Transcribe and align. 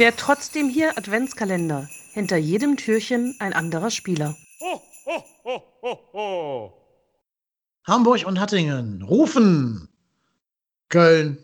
Wer 0.00 0.16
trotzdem 0.16 0.70
hier 0.70 0.96
Adventskalender. 0.96 1.86
Hinter 2.14 2.38
jedem 2.38 2.78
Türchen 2.78 3.36
ein 3.38 3.52
anderer 3.52 3.90
Spieler. 3.90 4.34
Ho, 4.58 4.80
ho, 5.04 5.24
ho, 5.44 5.62
ho, 5.82 5.98
ho. 6.14 6.72
Hamburg 7.84 8.24
und 8.24 8.40
Hattingen 8.40 9.02
rufen 9.02 9.90
Köln, 10.88 11.36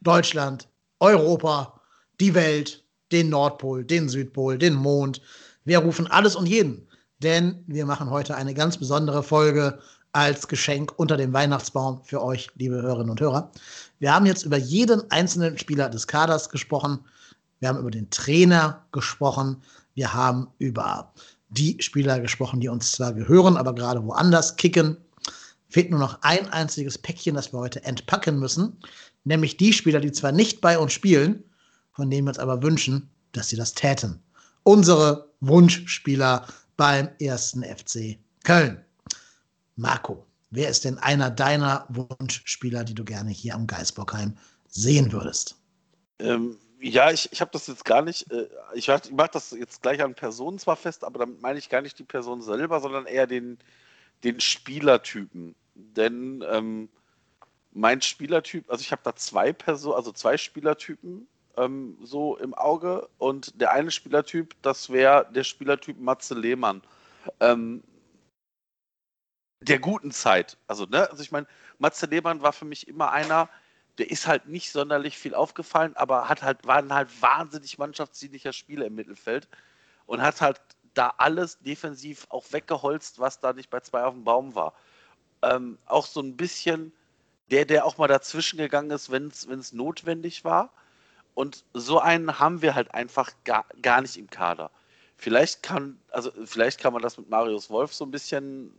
Deutschland, 0.00 0.66
Europa, 0.98 1.80
die 2.18 2.34
Welt, 2.34 2.82
den 3.12 3.28
Nordpol, 3.28 3.84
den 3.84 4.08
Südpol, 4.08 4.58
den 4.58 4.74
Mond. 4.74 5.22
Wir 5.64 5.78
rufen 5.78 6.08
alles 6.08 6.34
und 6.34 6.46
jeden, 6.46 6.88
denn 7.20 7.62
wir 7.68 7.86
machen 7.86 8.10
heute 8.10 8.34
eine 8.34 8.54
ganz 8.54 8.76
besondere 8.76 9.22
Folge 9.22 9.78
als 10.10 10.48
Geschenk 10.48 10.94
unter 10.96 11.16
dem 11.16 11.32
Weihnachtsbaum 11.32 12.02
für 12.02 12.24
euch, 12.24 12.48
liebe 12.56 12.82
Hörerinnen 12.82 13.10
und 13.10 13.20
Hörer. 13.20 13.52
Wir 14.00 14.12
haben 14.12 14.26
jetzt 14.26 14.44
über 14.44 14.56
jeden 14.56 15.08
einzelnen 15.12 15.56
Spieler 15.58 15.88
des 15.88 16.08
Kaders 16.08 16.50
gesprochen. 16.50 17.04
Wir 17.60 17.68
haben 17.68 17.78
über 17.78 17.90
den 17.90 18.10
Trainer 18.10 18.86
gesprochen. 18.92 19.62
Wir 19.94 20.14
haben 20.14 20.48
über 20.58 21.12
die 21.48 21.76
Spieler 21.80 22.20
gesprochen, 22.20 22.60
die 22.60 22.68
uns 22.68 22.92
zwar 22.92 23.12
gehören, 23.12 23.56
aber 23.56 23.74
gerade 23.74 24.04
woanders 24.04 24.56
kicken. 24.56 24.96
Fehlt 25.68 25.90
nur 25.90 26.00
noch 26.00 26.22
ein 26.22 26.48
einziges 26.48 26.98
Päckchen, 26.98 27.34
das 27.34 27.52
wir 27.52 27.58
heute 27.58 27.84
entpacken 27.84 28.38
müssen, 28.38 28.78
nämlich 29.24 29.56
die 29.56 29.72
Spieler, 29.72 30.00
die 30.00 30.12
zwar 30.12 30.32
nicht 30.32 30.60
bei 30.60 30.78
uns 30.78 30.92
spielen, 30.92 31.44
von 31.92 32.10
denen 32.10 32.26
wir 32.26 32.30
uns 32.30 32.38
aber 32.38 32.62
wünschen, 32.62 33.10
dass 33.32 33.48
sie 33.48 33.56
das 33.56 33.74
täten. 33.74 34.22
Unsere 34.62 35.30
Wunschspieler 35.40 36.46
beim 36.76 37.08
ersten 37.20 37.62
FC 37.64 38.18
Köln. 38.44 38.82
Marco, 39.76 40.26
wer 40.50 40.68
ist 40.68 40.84
denn 40.84 40.98
einer 40.98 41.30
deiner 41.30 41.86
Wunschspieler, 41.88 42.84
die 42.84 42.94
du 42.94 43.04
gerne 43.04 43.30
hier 43.30 43.54
am 43.54 43.66
Geisbockheim 43.66 44.36
sehen 44.68 45.12
würdest? 45.12 45.56
Ähm, 46.18 46.56
ja, 46.80 47.10
ich, 47.10 47.30
ich 47.32 47.40
habe 47.40 47.50
das 47.52 47.66
jetzt 47.66 47.84
gar 47.84 48.02
nicht, 48.02 48.30
äh, 48.32 48.48
ich, 48.74 48.88
mache 49.10 49.30
das 49.32 49.50
jetzt 49.50 49.82
gleich 49.82 50.02
an 50.02 50.14
Personen 50.14 50.58
zwar 50.58 50.76
fest, 50.76 51.04
aber 51.04 51.20
damit 51.20 51.42
meine 51.42 51.58
ich 51.58 51.68
gar 51.68 51.82
nicht 51.82 51.98
die 51.98 52.04
Person 52.04 52.42
selber, 52.42 52.80
sondern 52.80 53.06
eher 53.06 53.26
den, 53.26 53.58
den 54.24 54.40
Spielertypen. 54.40 55.54
Denn 55.74 56.44
ähm, 56.48 56.88
mein 57.72 58.00
Spielertyp, 58.02 58.70
also 58.70 58.82
ich 58.82 58.92
habe 58.92 59.02
da 59.04 59.14
zwei 59.14 59.52
Personen, 59.52 59.96
also 59.96 60.12
zwei 60.12 60.36
Spielertypen 60.36 61.28
ähm, 61.56 61.98
so 62.02 62.36
im 62.36 62.54
Auge 62.54 63.08
und 63.18 63.60
der 63.60 63.72
eine 63.72 63.90
Spielertyp, 63.90 64.54
das 64.62 64.90
wäre 64.90 65.28
der 65.32 65.44
Spielertyp 65.44 65.98
Matze 65.98 66.34
Lehmann. 66.34 66.82
Ähm, 67.40 67.82
der 69.60 69.78
guten 69.78 70.12
Zeit. 70.12 70.56
Also, 70.66 70.84
ne, 70.86 71.10
also 71.10 71.22
ich 71.22 71.32
meine, 71.32 71.46
Matze 71.78 72.06
Lehmann 72.06 72.42
war 72.42 72.52
für 72.52 72.64
mich 72.64 72.86
immer 72.86 73.10
einer, 73.10 73.48
der 73.98 74.10
ist 74.10 74.26
halt 74.26 74.46
nicht 74.46 74.70
sonderlich 74.70 75.18
viel 75.18 75.34
aufgefallen, 75.34 75.96
aber 75.96 76.28
hat 76.28 76.42
halt, 76.42 76.64
war 76.66 76.86
halt 76.88 77.10
wahnsinnig 77.20 77.78
mannschaftsdienlicher 77.78 78.52
Spieler 78.52 78.86
im 78.86 78.94
Mittelfeld 78.94 79.48
und 80.06 80.22
hat 80.22 80.40
halt 80.40 80.60
da 80.94 81.14
alles 81.18 81.58
defensiv 81.60 82.26
auch 82.30 82.44
weggeholzt, 82.50 83.18
was 83.18 83.40
da 83.40 83.52
nicht 83.52 83.70
bei 83.70 83.80
zwei 83.80 84.04
auf 84.04 84.14
dem 84.14 84.24
Baum 84.24 84.54
war. 84.54 84.74
Ähm, 85.42 85.78
auch 85.86 86.06
so 86.06 86.20
ein 86.20 86.36
bisschen 86.36 86.92
der, 87.50 87.64
der 87.64 87.84
auch 87.84 87.98
mal 87.98 88.08
dazwischen 88.08 88.58
gegangen 88.58 88.90
ist, 88.90 89.10
wenn 89.10 89.28
es 89.28 89.72
notwendig 89.72 90.44
war. 90.44 90.72
Und 91.34 91.64
so 91.72 92.00
einen 92.00 92.38
haben 92.38 92.62
wir 92.62 92.74
halt 92.74 92.92
einfach 92.94 93.32
gar, 93.44 93.64
gar 93.80 94.00
nicht 94.00 94.16
im 94.16 94.28
Kader. 94.28 94.70
Vielleicht 95.16 95.62
kann, 95.62 95.98
also 96.10 96.32
vielleicht 96.44 96.80
kann 96.80 96.92
man 96.92 97.02
das 97.02 97.16
mit 97.16 97.28
Marius 97.28 97.70
Wolf 97.70 97.94
so 97.94 98.04
ein 98.04 98.10
bisschen 98.10 98.72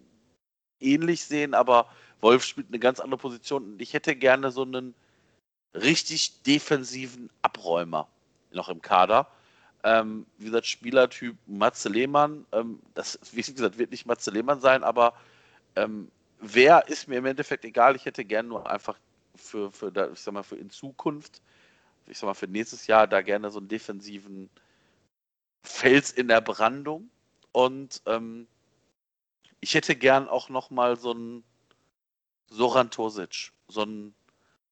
ähnlich 0.80 1.24
sehen, 1.24 1.54
aber 1.54 1.90
Wolf 2.22 2.44
spielt 2.44 2.68
eine 2.68 2.80
ganz 2.80 3.00
andere 3.00 3.20
Position 3.20 3.64
und 3.64 3.82
ich 3.82 3.94
hätte 3.94 4.16
gerne 4.16 4.52
so 4.52 4.64
einen 4.64 4.94
richtig 5.74 6.42
defensiven 6.44 7.30
Abräumer 7.42 8.08
noch 8.52 8.70
im 8.70 8.82
Kader. 8.82 9.28
Ähm, 9.84 10.26
wie 10.38 10.46
gesagt, 10.46 10.68
Spielertyp 10.68 11.38
Matze 11.48 11.90
Lehmann. 11.90 12.46
Ähm, 12.52 12.80
das, 12.94 13.20
wie 13.32 13.42
gesagt, 13.42 13.78
wird 13.78 13.92
nicht 13.92 14.06
Matze 14.06 14.32
Lehmann 14.32 14.60
sein, 14.60 14.84
aber 14.84 15.14
ähm, 15.76 16.12
wer 16.40 16.88
ist 16.88 17.08
mir 17.08 17.18
im 17.18 17.26
Endeffekt 17.26 17.66
egal. 17.66 17.96
Ich 17.96 18.06
hätte 18.06 18.26
gerne 18.26 18.50
nur 18.50 18.70
einfach 18.70 18.98
für, 19.36 19.72
für, 19.72 19.92
ich 20.14 20.20
sag 20.20 20.34
mal, 20.34 20.44
für 20.44 20.58
in 20.58 20.70
Zukunft, 20.70 21.42
ich 22.08 22.18
sag 22.18 22.28
mal, 22.28 22.34
für 22.34 22.48
nächstes 22.48 22.88
Jahr 22.88 23.08
da 23.08 23.22
gerne 23.22 23.52
so 23.52 23.60
einen 23.60 23.68
defensiven 23.68 24.50
Fels 25.64 26.12
in 26.12 26.28
der 26.28 26.42
Brandung. 26.42 27.10
Und 27.52 28.02
ähm, 28.06 28.48
ich 29.62 29.74
hätte 29.76 29.96
gern 29.96 30.28
auch 30.28 30.50
noch 30.50 30.70
mal 30.70 30.98
so 30.98 31.12
einen 31.12 31.44
Soran 32.50 32.90
Tosic, 32.90 33.52
so 33.68 33.84
einen 33.84 34.14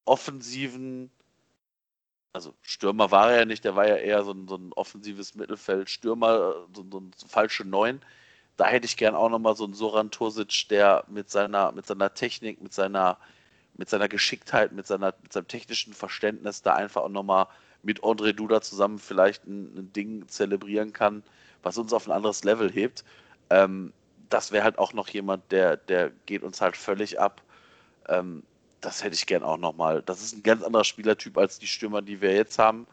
offensiven, 0.08 1.12
also 2.34 2.54
Stürmer 2.62 3.12
war 3.12 3.32
er 3.32 3.40
ja 3.40 3.46
nicht, 3.46 3.64
der 3.66 3.76
war 3.76 3.88
ja 3.88 3.96
eher 3.96 4.24
so 4.24 4.32
ein, 4.32 4.48
so 4.48 4.56
ein 4.56 4.74
offensives 4.74 5.36
Mittelfeld, 5.36 5.90
Stürmer, 5.90 6.68
so, 6.74 6.86
so 6.90 7.00
ein 7.00 7.12
falsche 7.28 7.66
Neun. 7.66 8.02
Da 8.58 8.68
hätte 8.68 8.86
ich 8.86 8.98
gern 8.98 9.16
auch 9.16 9.30
noch 9.30 9.40
mal 9.40 9.56
so 9.56 9.66
einen 9.66 9.74
Soran 9.74 10.12
Tosic, 10.12 10.68
der 10.70 11.04
mit 11.08 11.30
seiner, 11.30 11.72
mit 11.72 11.86
seiner 11.86 12.14
Technik, 12.14 12.62
mit 12.62 12.74
seiner, 12.74 13.18
mit 13.76 13.90
seiner 13.90 14.08
Geschicktheit, 14.08 14.72
mit, 14.72 14.88
seiner, 14.88 15.14
mit 15.22 15.34
seinem 15.34 15.48
technischen 15.48 15.94
Verständnis 15.94 16.62
da 16.64 16.74
einfach 16.76 17.04
auch 17.04 17.10
noch 17.10 17.24
mal 17.24 17.48
mit 17.84 18.02
André 18.04 18.34
Duda 18.34 18.62
zusammen 18.62 19.00
vielleicht 19.00 19.46
ein, 19.46 19.78
ein 19.78 19.94
Ding 19.94 20.28
zelebrieren 20.28 20.94
kann, 20.94 21.24
was 21.64 21.78
uns 21.78 21.94
auf 21.94 22.08
ein 22.08 22.12
anderes 22.12 22.44
Level 22.44 22.72
hebt. 22.72 23.04
Ähm, 23.50 23.94
das 24.30 24.52
wäre 24.52 24.64
halt 24.64 24.80
auch 24.80 24.94
noch 24.94 25.08
jemand, 25.10 25.52
der, 25.52 25.78
der 25.78 26.12
geht 26.26 26.44
uns 26.44 26.62
halt 26.62 26.76
völlig 26.76 27.20
ab. 27.20 27.42
Ähm, 28.10 28.44
das 28.82 29.04
hätte 29.04 29.16
ich 29.16 29.26
gern 29.26 29.44
auch 29.44 29.58
nochmal. 29.58 30.02
Das 30.04 30.22
ist 30.22 30.36
ein 30.36 30.44
ganz 30.44 30.64
anderer 30.64 30.84
Spielertyp 30.84 31.38
als 31.38 31.60
die 31.60 31.68
Stürmer, 31.68 32.02
die 32.02 32.22
wir 32.22 32.34
jetzt 32.34 32.60
haben. 32.60 32.88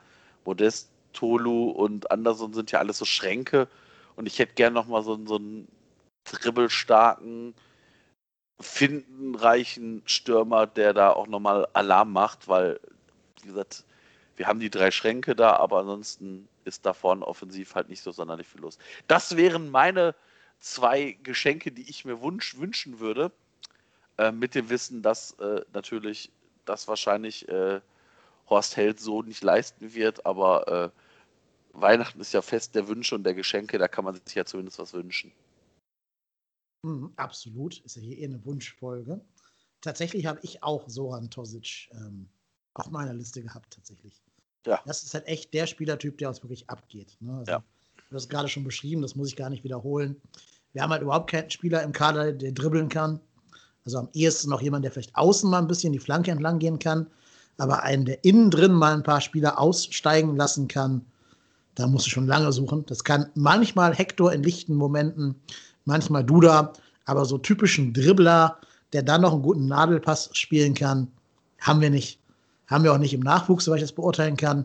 Modest, 0.45 0.91
Tolu 1.13 1.71
und 1.71 2.11
Anderson 2.11 2.53
sind 2.53 2.73
ja 2.73 2.79
alles 2.79 2.99
so 2.99 3.05
Schränke. 3.05 3.69
Und 4.17 4.27
ich 4.27 4.39
hätte 4.39 4.55
gern 4.55 4.73
nochmal 4.73 5.03
so, 5.03 5.19
so 5.27 5.37
einen 5.37 5.69
dribbelstarken, 6.25 7.55
findenreichen 8.61 10.03
Stürmer, 10.07 10.67
der 10.67 10.95
da 10.95 11.11
auch 11.11 11.27
nochmal 11.27 11.67
Alarm 11.73 12.13
macht, 12.13 12.49
weil, 12.49 12.81
wie 13.43 13.49
gesagt, 13.49 13.85
wir 14.37 14.47
haben 14.47 14.61
die 14.61 14.71
drei 14.71 14.91
Schränke 14.91 15.37
da, 15.37 15.57
aber 15.57 15.81
ansonsten 15.81 16.49
ist 16.65 16.87
da 16.87 16.93
vorne 16.93 17.27
offensiv 17.27 17.75
halt 17.75 17.89
nicht 17.89 18.03
so 18.03 18.11
sonderlich 18.11 18.49
viel 18.49 18.61
los. 18.61 18.79
Das 19.07 19.37
wären 19.37 19.71
meine 19.71 20.15
zwei 20.61 21.19
Geschenke, 21.23 21.73
die 21.73 21.89
ich 21.89 22.05
mir 22.05 22.23
wünschen 22.23 23.01
würde, 23.01 23.31
äh, 24.19 24.33
mit 24.33 24.55
dem 24.55 24.71
Wissen, 24.71 25.03
dass 25.03 25.33
äh, 25.39 25.63
natürlich 25.73 26.31
das 26.65 26.89
wahrscheinlich 26.89 27.49
äh, 27.49 27.81
Horst 28.49 28.77
Held 28.77 29.01
so 29.01 29.23
nicht 29.23 29.43
leisten 29.43 29.95
wird, 29.95 30.25
aber 30.27 30.69
äh, 30.69 30.91
Weihnachten 31.73 32.21
ist 32.21 32.33
ja 32.33 32.43
Fest 32.43 32.75
der 32.75 32.89
Wünsche 32.89 33.15
und 33.15 33.25
der 33.25 33.35
Geschenke, 33.35 33.79
da 33.79 33.89
kann 33.89 34.05
man 34.05 34.15
sich 34.15 34.35
ja 34.35 34.45
zumindest 34.45 34.79
was 34.79 34.93
wünschen. 34.93 35.33
Mhm, 36.83 37.13
absolut, 37.17 37.81
ist 37.81 37.97
ja 37.97 38.03
hier 38.03 38.19
eher 38.19 38.29
eine 38.29 38.45
Wunschfolge. 38.45 39.21
Tatsächlich 39.81 40.27
habe 40.27 40.39
ich 40.43 40.63
auch 40.63 40.89
Soran 40.89 41.31
Tosic 41.31 41.89
ähm, 41.93 42.29
auf 42.75 42.91
meiner 42.91 43.15
Liste 43.15 43.43
gehabt, 43.43 43.75
tatsächlich. 43.75 44.23
Ja. 44.67 44.81
Das 44.87 45.03
ist 45.03 45.15
halt 45.15 45.27
echt 45.27 45.53
der 45.53 45.67
Spielertyp, 45.67 46.19
der 46.19 46.29
uns 46.29 46.43
wirklich 46.43 46.69
abgeht. 46.71 47.17
Ne? 47.21 47.39
Also, 47.39 47.53
ja. 47.53 47.65
Du 48.11 48.17
hast 48.17 48.29
gerade 48.29 48.49
schon 48.49 48.65
beschrieben, 48.65 49.03
das 49.03 49.17
muss 49.17 49.29
ich 49.29 49.37
gar 49.37 49.51
nicht 49.51 49.65
wiederholen. 49.65 50.21
Wir 50.73 50.83
haben 50.83 50.91
halt 50.91 51.03
überhaupt 51.03 51.31
keinen 51.31 51.51
Spieler 51.51 51.83
im 51.83 51.93
Kader, 51.93 52.33
der 52.33 52.53
dribbeln 52.53 52.89
kann. 52.89 53.21
Also 53.85 53.99
am 53.99 54.09
ehesten 54.15 54.51
noch 54.51 54.63
jemand, 54.63 54.85
der 54.85 54.93
vielleicht 54.93 55.15
außen 55.15 55.49
mal 55.51 55.59
ein 55.59 55.67
bisschen 55.67 55.93
die 55.93 55.99
Flanke 55.99 56.31
entlang 56.31 56.59
gehen 56.59 56.79
kann. 56.79 57.07
Aber 57.59 57.83
einen, 57.83 58.05
der 58.05 58.25
innen 58.25 58.51
drin 58.51 58.73
mal 58.73 58.95
ein 58.95 59.03
paar 59.03 59.21
Spieler 59.21 59.61
aussteigen 59.61 60.37
lassen 60.37 60.69
kann, 60.69 61.05
da 61.75 61.87
musst 61.87 62.07
du 62.07 62.11
schon 62.11 62.27
lange 62.27 62.53
suchen. 62.53 62.85
Das 62.87 63.05
kann 63.05 63.31
manchmal 63.35 63.95
Hector 63.95 64.33
in 64.33 64.43
lichten 64.43 64.75
Momenten, 64.75 65.35
manchmal 65.85 66.25
Duda, 66.25 66.73
aber 67.05 67.25
so 67.25 67.39
typischen 67.39 67.93
Dribbler, 67.93 68.59
der 68.93 69.03
dann 69.03 69.23
noch 69.23 69.33
einen 69.33 69.43
guten 69.43 69.67
Nadelpass 69.67 70.31
spielen 70.33 70.75
kann, 70.75 71.09
haben 71.61 71.81
wir 71.81 71.91
nicht. 71.91 72.19
Haben 72.67 72.85
wir 72.85 72.93
auch 72.93 72.99
nicht 72.99 73.13
im 73.13 73.21
Nachwuchs, 73.21 73.65
soweit 73.65 73.79
ich 73.79 73.85
das 73.85 73.93
beurteilen 73.93 74.37
kann. 74.37 74.65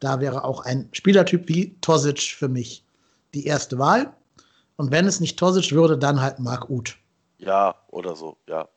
Da 0.00 0.20
wäre 0.20 0.44
auch 0.44 0.64
ein 0.64 0.88
Spielertyp 0.92 1.48
wie 1.48 1.76
Tosic 1.80 2.20
für 2.20 2.48
mich 2.48 2.82
die 3.34 3.46
erste 3.46 3.78
Wahl. 3.78 4.12
Und 4.76 4.90
wenn 4.90 5.06
es 5.06 5.20
nicht 5.20 5.38
Tosic 5.38 5.72
würde, 5.72 5.96
dann 5.96 6.20
halt 6.20 6.38
Marc 6.38 6.68
Uth. 6.68 6.96
Ja, 7.38 7.74
oder 7.88 8.14
so, 8.16 8.36
ja. 8.48 8.68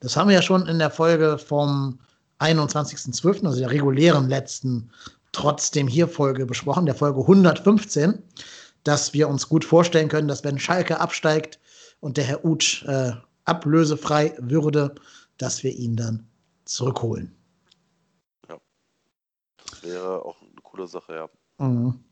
Das 0.00 0.16
haben 0.16 0.28
wir 0.28 0.36
ja 0.36 0.42
schon 0.42 0.66
in 0.66 0.78
der 0.78 0.90
Folge 0.90 1.38
vom 1.38 1.98
21.12., 2.40 3.46
also 3.46 3.58
der 3.58 3.70
regulären 3.70 4.28
letzten 4.28 4.90
trotzdem 5.32 5.88
hier 5.88 6.08
Folge 6.08 6.46
besprochen, 6.46 6.86
der 6.86 6.94
Folge 6.94 7.20
115, 7.20 8.22
dass 8.84 9.12
wir 9.12 9.28
uns 9.28 9.48
gut 9.48 9.64
vorstellen 9.64 10.08
können, 10.08 10.28
dass 10.28 10.44
wenn 10.44 10.58
Schalke 10.58 11.00
absteigt 11.00 11.58
und 12.00 12.16
der 12.16 12.24
Herr 12.24 12.44
Uth 12.44 12.84
äh, 12.86 13.12
ablösefrei 13.44 14.34
würde, 14.38 14.94
dass 15.36 15.62
wir 15.62 15.72
ihn 15.72 15.96
dann 15.96 16.28
zurückholen. 16.64 17.34
Ja. 18.48 18.58
Das 19.70 19.82
wäre 19.82 20.24
auch 20.24 20.40
eine 20.40 20.60
coole 20.62 20.86
Sache, 20.86 21.14
ja. 21.14 21.28
Mhm. 21.58 22.04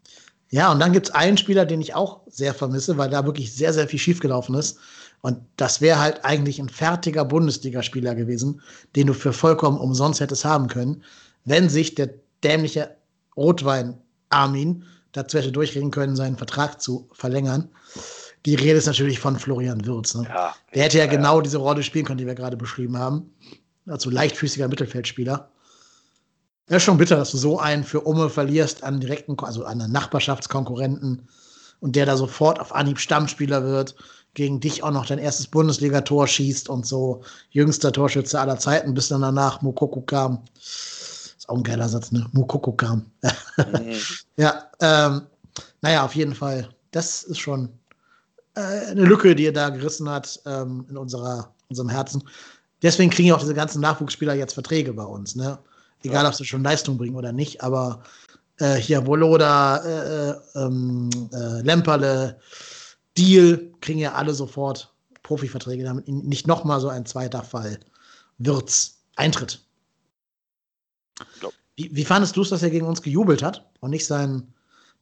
Ja, 0.51 0.71
und 0.71 0.79
dann 0.79 0.93
gibt 0.93 1.09
es 1.09 1.15
einen 1.15 1.37
Spieler, 1.37 1.67
den 1.67 1.81
ich 1.81 1.95
auch 1.95 2.21
sehr 2.29 2.55
vermisse, 2.55 2.97
weil 2.97 3.11
da 3.11 3.25
wirklich 3.25 3.53
sehr, 3.53 3.73
sehr 3.73 3.89
viel 3.89 3.99
schiefgelaufen 3.99 4.55
ist. 4.55 4.79
Und 5.21 5.39
das 5.57 5.81
wäre 5.81 5.99
halt 5.99 6.25
eigentlich 6.25 6.61
ein 6.61 6.69
fertiger 6.69 7.25
Bundesligaspieler 7.25 8.15
gewesen, 8.15 8.61
den 8.95 9.09
du 9.09 9.15
für 9.15 9.33
vollkommen 9.33 9.79
umsonst 9.79 10.21
hättest 10.21 10.45
haben 10.45 10.69
können, 10.69 11.03
wenn 11.45 11.69
sich 11.69 11.95
der 11.95 12.11
dämliche 12.45 12.97
Rotwein 13.37 13.99
Armin 14.31 14.85
dazu 15.13 15.39
hätte 15.39 15.53
durchreden 15.53 15.91
können, 15.91 16.17
seinen 16.17 16.37
Vertrag 16.37 16.81
zu 16.81 17.09
verlängern. 17.13 17.69
Die 18.45 18.55
Rede 18.55 18.79
ist 18.79 18.87
natürlich 18.87 19.19
von 19.19 19.39
Florian 19.39 19.85
Würz. 19.87 20.15
Ne? 20.15 20.25
Ja, 20.29 20.55
Der 20.75 20.85
hätte 20.85 20.99
ja, 20.99 21.05
ja, 21.05 21.11
genau 21.11 21.41
diese 21.41 21.59
Rolle 21.59 21.83
spielen 21.83 22.05
können, 22.05 22.19
die 22.19 22.27
wir 22.27 22.35
gerade 22.35 22.57
beschrieben 22.57 22.97
haben. 22.97 23.35
Also 23.87 24.11
leichtfüßiger 24.11 24.69
Mittelfeldspieler. 24.69 25.49
Ja, 26.69 26.81
schon 26.81 26.99
bitter, 26.99 27.17
dass 27.17 27.31
du 27.31 27.39
so 27.39 27.59
einen 27.59 27.85
für 27.85 28.01
Umme 28.01 28.29
verlierst 28.29 28.83
an 28.83 29.01
direkten, 29.01 29.39
also 29.39 29.65
an 29.65 29.81
einen 29.81 29.93
Nachbarschaftskonkurrenten 29.93 31.29
und 31.81 31.97
der 31.97 32.07
da 32.07 32.17
sofort 32.17 32.61
auf 32.61 32.75
Anhieb 32.75 32.99
Stammspieler 32.99 33.65
wird, 33.65 33.95
gegen 34.37 34.61
dich 34.61 34.85
auch 34.85 34.91
noch 34.91 35.07
dein 35.07 35.19
erstes 35.19 35.47
Bundesligator 35.47 36.29
schießt 36.29 36.69
und 36.69 36.87
so 36.87 37.23
jüngster 37.51 37.91
Torschütze 37.91 38.39
aller 38.39 38.59
Zeiten, 38.59 38.93
bis 38.93 39.09
dann 39.09 39.23
danach 39.23 39.63
Mokoko 39.63 40.03
kam. 40.03 40.43
Ist 40.55 41.49
auch 41.49 41.57
ein 41.57 41.63
geiler 41.63 41.89
Satz, 41.89 42.13
ne? 42.13 42.27
Mokoko 42.33 42.73
kam. 42.73 43.07
Mhm. 43.23 43.95
ja, 44.37 44.71
ähm, 44.81 45.23
naja, 45.81 46.05
auf 46.05 46.15
jeden 46.15 46.35
Fall. 46.35 46.69
Das 46.91 47.23
ist 47.23 47.39
schon 47.39 47.71
äh, 48.57 48.61
eine 48.61 49.05
Lücke, 49.05 49.35
die 49.35 49.47
er 49.47 49.53
da 49.53 49.71
gerissen 49.71 50.09
hat 50.09 50.39
ähm, 50.45 50.85
in 50.91 50.99
unserer, 50.99 51.55
unserem 51.71 51.89
Herzen. 51.89 52.23
Deswegen 52.83 53.11
kriegen 53.11 53.29
ja 53.29 53.37
auch 53.37 53.41
diese 53.41 53.55
ganzen 53.55 53.81
Nachwuchsspieler 53.81 54.35
jetzt 54.35 54.53
Verträge 54.53 54.93
bei 54.93 55.05
uns, 55.05 55.35
ne? 55.35 55.59
Egal, 56.03 56.25
ja. 56.25 56.29
ob 56.29 56.35
sie 56.35 56.45
schon 56.45 56.63
Leistung 56.63 56.99
bringen 56.99 57.17
oder 57.17 57.33
nicht, 57.33 57.63
aber 57.63 58.03
äh, 58.59 58.75
hier 58.75 59.07
Woloda, 59.07 59.79
äh, 59.79 60.31
äh, 60.31 60.35
ähm, 60.57 61.09
äh, 61.33 61.63
Lemperle, 61.63 62.39
Deal 63.17 63.73
kriegen 63.81 63.99
ja 63.99 64.13
alle 64.13 64.35
sofort 64.35 64.93
Profiverträge, 65.23 65.85
damit 65.85 66.09
nicht 66.09 66.47
nochmal 66.47 66.81
so 66.81 66.89
ein 66.89 67.07
zweiter 67.07 67.43
Fall 67.43 67.81
Wirtz 68.39 68.99
eintritt. 69.17 69.65
Wie, 71.77 71.95
wie, 71.95 72.05
fandest 72.05 72.37
du 72.37 72.43
es, 72.43 72.51
dass 72.51 72.63
er 72.63 72.71
gegen 72.71 72.87
uns 72.87 73.03
gejubelt 73.03 73.43
hat 73.43 73.69
und 73.81 73.91
nicht 73.91 74.07
seinen 74.07 74.55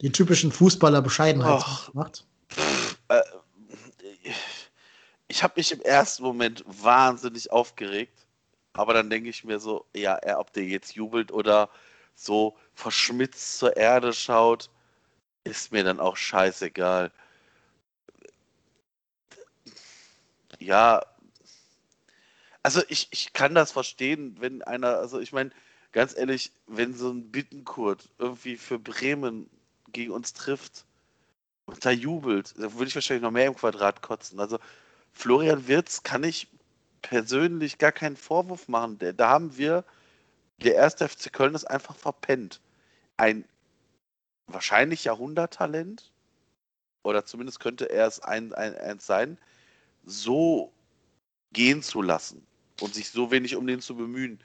den 0.02 0.12
typischen 0.12 0.50
Fußballer 0.50 1.02
Bescheidenheit 1.02 1.62
macht? 1.92 2.26
Äh, 3.08 3.20
ich 5.28 5.42
habe 5.42 5.54
mich 5.56 5.72
im 5.72 5.80
ersten 5.80 6.22
Moment 6.22 6.64
wahnsinnig 6.66 7.50
aufgeregt, 7.50 8.26
aber 8.72 8.94
dann 8.94 9.10
denke 9.10 9.28
ich 9.28 9.44
mir 9.44 9.58
so, 9.58 9.84
ja, 9.94 10.18
ob 10.38 10.52
der 10.52 10.64
jetzt 10.64 10.94
jubelt 10.94 11.32
oder 11.32 11.68
so 12.14 12.56
verschmitzt 12.74 13.58
zur 13.58 13.76
Erde 13.76 14.12
schaut, 14.12 14.70
ist 15.44 15.72
mir 15.72 15.84
dann 15.84 16.00
auch 16.00 16.16
scheißegal. 16.16 17.10
Ja, 20.64 21.04
also 22.62 22.80
ich, 22.88 23.08
ich 23.10 23.34
kann 23.34 23.54
das 23.54 23.72
verstehen, 23.72 24.36
wenn 24.40 24.62
einer, 24.62 24.96
also 24.96 25.20
ich 25.20 25.32
meine, 25.32 25.50
ganz 25.92 26.16
ehrlich, 26.16 26.52
wenn 26.66 26.94
so 26.94 27.10
ein 27.10 27.30
Bittenkurt 27.30 28.08
irgendwie 28.18 28.56
für 28.56 28.78
Bremen 28.78 29.50
gegen 29.92 30.10
uns 30.10 30.32
trifft 30.32 30.86
und 31.66 31.84
da 31.84 31.90
jubelt, 31.90 32.54
da 32.56 32.72
würde 32.72 32.86
ich 32.86 32.94
wahrscheinlich 32.94 33.22
noch 33.22 33.30
mehr 33.30 33.46
im 33.46 33.56
Quadrat 33.56 34.00
kotzen. 34.00 34.40
Also 34.40 34.58
Florian 35.12 35.68
Wirz 35.68 36.02
kann 36.02 36.24
ich 36.24 36.48
persönlich 37.02 37.76
gar 37.76 37.92
keinen 37.92 38.16
Vorwurf 38.16 38.66
machen. 38.66 38.98
Da 38.98 39.28
haben 39.28 39.58
wir 39.58 39.84
der 40.62 40.76
erste 40.76 41.06
FC 41.06 41.30
Köln 41.30 41.54
ist 41.54 41.66
einfach 41.66 41.94
verpennt. 41.94 42.62
Ein 43.18 43.44
wahrscheinlich 44.46 45.04
Jahrhunderttalent, 45.04 46.10
oder 47.02 47.26
zumindest 47.26 47.60
könnte 47.60 47.90
er 47.90 48.06
es 48.06 48.20
ein, 48.20 48.54
ein, 48.54 48.74
eins 48.76 49.04
sein, 49.04 49.36
so 50.04 50.72
gehen 51.52 51.82
zu 51.82 52.02
lassen 52.02 52.46
und 52.80 52.94
sich 52.94 53.10
so 53.10 53.30
wenig 53.30 53.56
um 53.56 53.66
den 53.66 53.80
zu 53.80 53.96
bemühen. 53.96 54.40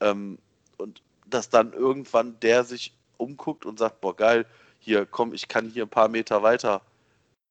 Ähm, 0.00 0.38
und 0.78 1.02
dass 1.26 1.48
dann 1.48 1.72
irgendwann 1.72 2.38
der 2.40 2.64
sich 2.64 2.94
umguckt 3.16 3.66
und 3.66 3.78
sagt, 3.78 4.00
boah 4.00 4.16
geil, 4.16 4.46
hier 4.80 5.06
komm, 5.06 5.32
ich 5.34 5.48
kann 5.48 5.70
hier 5.70 5.84
ein 5.84 5.90
paar 5.90 6.08
Meter 6.08 6.42
weiter 6.42 6.82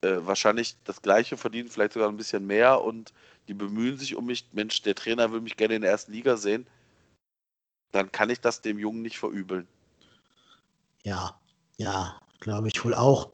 äh, 0.01 0.18
wahrscheinlich 0.19 0.75
das 0.83 1.01
gleiche 1.01 1.38
verdienen, 1.38 1.69
vielleicht 1.69 1.94
sogar 1.94 2.10
ein 2.10 2.18
bisschen 2.18 2.45
mehr 2.45 2.81
und 2.81 3.13
die 3.48 3.54
bemühen 3.54 3.98
sich 3.98 4.16
um 4.16 4.25
mich. 4.25 4.48
Mensch, 4.54 4.81
der 4.81 4.95
Trainer 4.95 5.31
will 5.31 5.42
mich 5.42 5.57
gerne 5.57 5.75
in 5.75 5.81
der 5.81 5.92
ersten 5.92 6.12
Liga 6.12 6.38
sehen 6.38 6.68
dann 7.94 8.12
kann 8.12 8.30
ich 8.30 8.42
das 8.42 8.59
dem 8.59 8.80
Jungen 8.80 9.01
nicht 9.01 9.18
verübeln. 9.18 9.68
Ja, 11.04 11.39
ja, 11.77 12.19
glaube 12.39 12.68
ich 12.68 12.83
wohl 12.83 12.94
auch. 12.94 13.31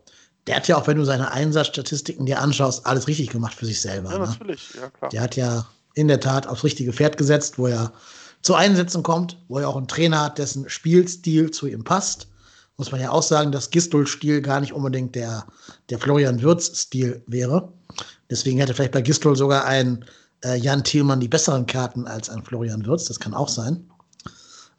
Der 0.49 0.55
hat 0.55 0.67
ja 0.67 0.77
auch, 0.77 0.87
wenn 0.87 0.97
du 0.97 1.05
seine 1.05 1.31
Einsatzstatistiken 1.31 2.25
dir 2.25 2.41
anschaust, 2.41 2.87
alles 2.87 3.07
richtig 3.07 3.29
gemacht 3.29 3.53
für 3.53 3.67
sich 3.67 3.79
selber. 3.79 4.13
Ja, 4.13 4.17
ne? 4.17 4.25
natürlich, 4.25 4.73
ja 4.73 4.89
klar. 4.89 5.11
Der 5.11 5.21
hat 5.21 5.35
ja 5.35 5.67
in 5.93 6.07
der 6.07 6.19
Tat 6.19 6.47
aufs 6.47 6.63
richtige 6.63 6.91
Pferd 6.91 7.17
gesetzt, 7.17 7.59
wo 7.59 7.67
er 7.67 7.93
zu 8.41 8.55
Einsätzen 8.55 9.03
kommt, 9.03 9.37
wo 9.47 9.59
er 9.59 9.69
auch 9.69 9.77
einen 9.77 9.87
Trainer 9.87 10.21
hat, 10.21 10.39
dessen 10.39 10.67
Spielstil 10.67 11.51
zu 11.51 11.67
ihm 11.67 11.83
passt. 11.83 12.29
Muss 12.77 12.91
man 12.91 12.99
ja 12.99 13.11
auch 13.11 13.21
sagen, 13.21 13.51
dass 13.51 13.69
Gistol-Stil 13.69 14.41
gar 14.41 14.59
nicht 14.59 14.73
unbedingt 14.73 15.13
der, 15.13 15.45
der 15.91 15.99
Florian 15.99 16.41
Würz-Stil 16.41 17.21
wäre. 17.27 17.71
Deswegen 18.31 18.57
hätte 18.57 18.73
vielleicht 18.73 18.93
bei 18.93 19.03
Gistol 19.03 19.35
sogar 19.35 19.65
ein 19.65 20.03
äh, 20.43 20.55
Jan 20.55 20.83
Thielmann 20.83 21.19
die 21.19 21.27
besseren 21.27 21.67
Karten 21.67 22.07
als 22.07 22.27
ein 22.27 22.43
Florian 22.43 22.87
Würz. 22.87 23.05
Das 23.05 23.19
kann 23.19 23.35
auch 23.35 23.49
sein. 23.49 23.87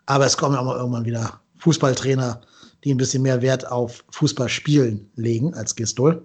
Aber 0.07 0.27
es 0.27 0.37
kommen 0.37 0.57
auch 0.57 0.65
mal 0.65 0.79
irgendwann 0.79 1.05
wieder 1.05 1.39
Fußballtrainer, 1.59 2.41
die 2.85 2.95
ein 2.95 2.97
bisschen 2.97 3.23
mehr 3.23 3.43
Wert 3.43 3.67
auf 3.71 4.05
Fußballspielen 4.11 5.11
legen 5.17 5.55
als 5.55 5.75
Gistol. 5.75 6.25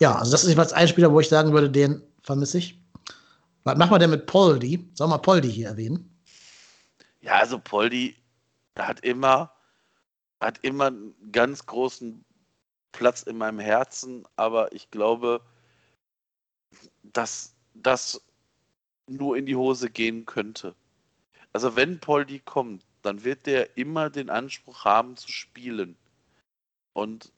Ja, 0.00 0.16
also 0.16 0.30
das 0.30 0.42
ist 0.42 0.48
jedenfalls 0.48 0.72
ein 0.72 0.88
Spieler, 0.88 1.12
wo 1.12 1.20
ich 1.20 1.28
sagen 1.28 1.52
würde, 1.52 1.70
den 1.70 2.02
vermisse 2.22 2.58
ich. 2.58 2.80
Was 3.64 3.76
machen 3.76 3.90
wir 3.90 3.98
denn 3.98 4.10
mit 4.10 4.26
Poldi? 4.26 4.88
Sollen 4.94 5.10
wir 5.10 5.18
Poldi 5.18 5.50
hier 5.50 5.68
erwähnen? 5.68 6.16
Ja, 7.20 7.38
also 7.40 7.58
Poldi 7.58 8.14
hat 8.78 9.00
immer, 9.00 9.50
hat 10.40 10.58
immer 10.62 10.86
einen 10.86 11.14
ganz 11.32 11.66
großen 11.66 12.24
Platz 12.92 13.22
in 13.22 13.38
meinem 13.38 13.58
Herzen, 13.58 14.24
aber 14.36 14.72
ich 14.72 14.90
glaube, 14.90 15.40
dass 17.02 17.54
das 17.74 18.20
nur 19.08 19.36
in 19.36 19.46
die 19.46 19.56
Hose 19.56 19.90
gehen 19.90 20.26
könnte. 20.26 20.74
Also 21.52 21.74
wenn 21.74 21.98
Poldi 21.98 22.40
kommt, 22.40 22.84
dann 23.06 23.24
wird 23.24 23.46
der 23.46 23.76
immer 23.76 24.10
den 24.10 24.30
Anspruch 24.30 24.84
haben 24.84 25.16
zu 25.16 25.30
spielen. 25.30 25.96
Und 26.92 27.32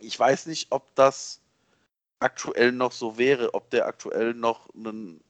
ich 0.00 0.18
weiß 0.18 0.46
nicht, 0.46 0.72
ob 0.72 0.92
das 0.96 1.40
aktuell 2.18 2.72
noch 2.72 2.92
so 2.92 3.16
wäre, 3.16 3.54
ob 3.54 3.70
der 3.70 3.86
aktuell 3.86 4.34
noch 4.34 4.68
einen, 4.74 5.22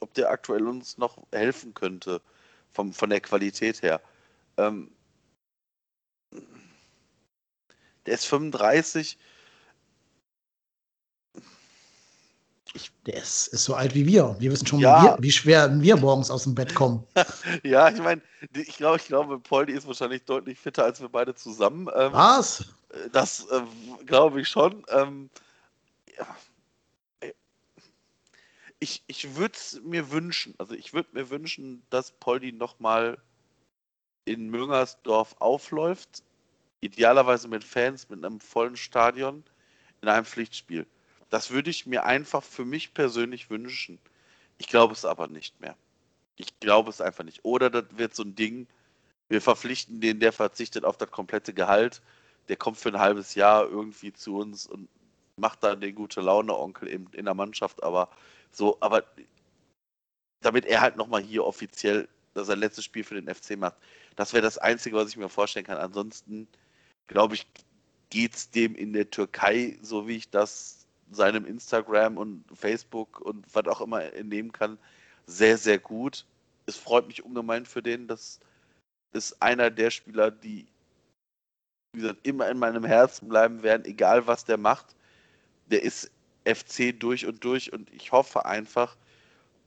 ob 0.00 0.12
der 0.14 0.30
aktuell 0.30 0.66
uns 0.66 0.98
noch 0.98 1.18
helfen 1.32 1.72
könnte 1.72 2.20
vom, 2.72 2.92
von 2.92 3.08
der 3.08 3.20
Qualität 3.20 3.82
her. 3.82 4.00
Ähm, 4.58 4.90
der 8.04 8.14
ist 8.14 8.26
35, 8.26 9.16
Ich, 12.74 12.90
der 13.06 13.14
ist, 13.14 13.48
ist, 13.48 13.64
so 13.64 13.74
alt 13.74 13.94
wie 13.94 14.06
wir. 14.06 14.36
Wir 14.38 14.50
wissen 14.50 14.66
schon, 14.66 14.80
ja. 14.80 15.16
wie, 15.18 15.24
wie, 15.24 15.32
schwer 15.32 15.80
wir 15.80 15.96
morgens 15.96 16.30
aus 16.30 16.44
dem 16.44 16.54
Bett 16.54 16.74
kommen. 16.74 17.06
ja, 17.62 17.88
ich 17.88 18.00
meine, 18.00 18.20
ich 18.54 18.76
glaube, 18.76 18.96
ich 18.96 19.06
glaube, 19.06 19.38
Poldi 19.38 19.72
ist 19.72 19.86
wahrscheinlich 19.86 20.24
deutlich 20.24 20.58
fitter 20.58 20.84
als 20.84 21.00
wir 21.00 21.08
beide 21.08 21.34
zusammen. 21.34 21.88
Ähm, 21.94 22.12
Was? 22.12 22.64
Das 23.12 23.46
äh, 23.50 23.62
glaube 24.04 24.40
ich 24.40 24.48
schon. 24.48 24.84
Ähm, 24.88 25.30
ja. 26.18 27.30
Ich, 28.78 29.02
ich 29.06 29.36
würde 29.36 29.54
es 29.54 29.80
mir 29.84 30.10
wünschen, 30.10 30.54
also 30.58 30.74
ich 30.74 30.92
würde 30.92 31.08
mir 31.12 31.30
wünschen, 31.30 31.82
dass 31.88 32.12
Poldi 32.12 32.52
nochmal 32.52 33.16
in 34.26 34.50
Müngersdorf 34.50 35.34
aufläuft. 35.38 36.22
Idealerweise 36.80 37.48
mit 37.48 37.64
Fans, 37.64 38.08
mit 38.10 38.22
einem 38.22 38.38
vollen 38.38 38.76
Stadion 38.76 39.44
in 40.02 40.08
einem 40.08 40.26
Pflichtspiel. 40.26 40.86
Das 41.30 41.50
würde 41.50 41.70
ich 41.70 41.86
mir 41.86 42.04
einfach 42.04 42.42
für 42.42 42.64
mich 42.64 42.94
persönlich 42.94 43.50
wünschen. 43.50 43.98
Ich 44.58 44.68
glaube 44.68 44.94
es 44.94 45.04
aber 45.04 45.26
nicht 45.28 45.60
mehr. 45.60 45.76
Ich 46.36 46.58
glaube 46.60 46.90
es 46.90 47.00
einfach 47.00 47.24
nicht. 47.24 47.44
Oder 47.44 47.70
das 47.70 47.84
wird 47.96 48.14
so 48.14 48.22
ein 48.22 48.34
Ding, 48.34 48.66
wir 49.28 49.40
verpflichten 49.40 50.00
den, 50.00 50.20
der 50.20 50.32
verzichtet 50.32 50.84
auf 50.84 50.96
das 50.96 51.10
komplette 51.10 51.52
Gehalt, 51.52 52.00
der 52.48 52.56
kommt 52.56 52.76
für 52.76 52.90
ein 52.90 53.00
halbes 53.00 53.34
Jahr 53.34 53.68
irgendwie 53.68 54.12
zu 54.12 54.38
uns 54.38 54.66
und 54.66 54.88
macht 55.36 55.62
dann 55.64 55.80
den 55.80 55.94
gute 55.94 56.20
Laune-Onkel 56.20 56.88
in, 56.88 57.08
in 57.12 57.24
der 57.24 57.34
Mannschaft, 57.34 57.82
aber 57.82 58.08
so, 58.52 58.78
aber 58.80 59.04
damit 60.40 60.64
er 60.64 60.80
halt 60.80 60.96
nochmal 60.96 61.22
hier 61.22 61.44
offiziell 61.44 62.08
sein 62.34 62.58
letztes 62.58 62.84
Spiel 62.84 63.02
für 63.02 63.20
den 63.20 63.34
FC 63.34 63.56
macht, 63.56 63.76
das 64.14 64.32
wäre 64.32 64.42
das 64.42 64.58
Einzige, 64.58 64.96
was 64.96 65.08
ich 65.08 65.16
mir 65.16 65.28
vorstellen 65.28 65.66
kann. 65.66 65.78
Ansonsten, 65.78 66.46
glaube 67.06 67.34
ich, 67.34 67.46
geht 68.10 68.34
es 68.34 68.50
dem 68.50 68.74
in 68.74 68.92
der 68.92 69.10
Türkei, 69.10 69.78
so 69.82 70.06
wie 70.06 70.16
ich 70.16 70.30
das 70.30 70.85
seinem 71.10 71.44
Instagram 71.44 72.16
und 72.16 72.44
Facebook 72.54 73.20
und 73.20 73.46
was 73.54 73.66
auch 73.66 73.80
immer 73.80 74.02
entnehmen 74.12 74.52
kann, 74.52 74.78
sehr, 75.26 75.58
sehr 75.58 75.78
gut. 75.78 76.24
Es 76.66 76.76
freut 76.76 77.06
mich 77.06 77.24
ungemein 77.24 77.66
für 77.66 77.82
den. 77.82 78.08
Das 78.08 78.40
ist 79.12 79.40
einer 79.40 79.70
der 79.70 79.90
Spieler, 79.90 80.30
die, 80.30 80.66
wie 81.92 82.00
gesagt, 82.00 82.26
immer 82.26 82.48
in 82.48 82.58
meinem 82.58 82.84
Herzen 82.84 83.28
bleiben 83.28 83.62
werden, 83.62 83.84
egal 83.84 84.26
was 84.26 84.44
der 84.44 84.56
macht. 84.56 84.94
Der 85.66 85.82
ist 85.82 86.10
FC 86.44 86.98
durch 86.98 87.26
und 87.26 87.42
durch 87.44 87.72
und 87.72 87.92
ich 87.92 88.12
hoffe 88.12 88.44
einfach, 88.44 88.96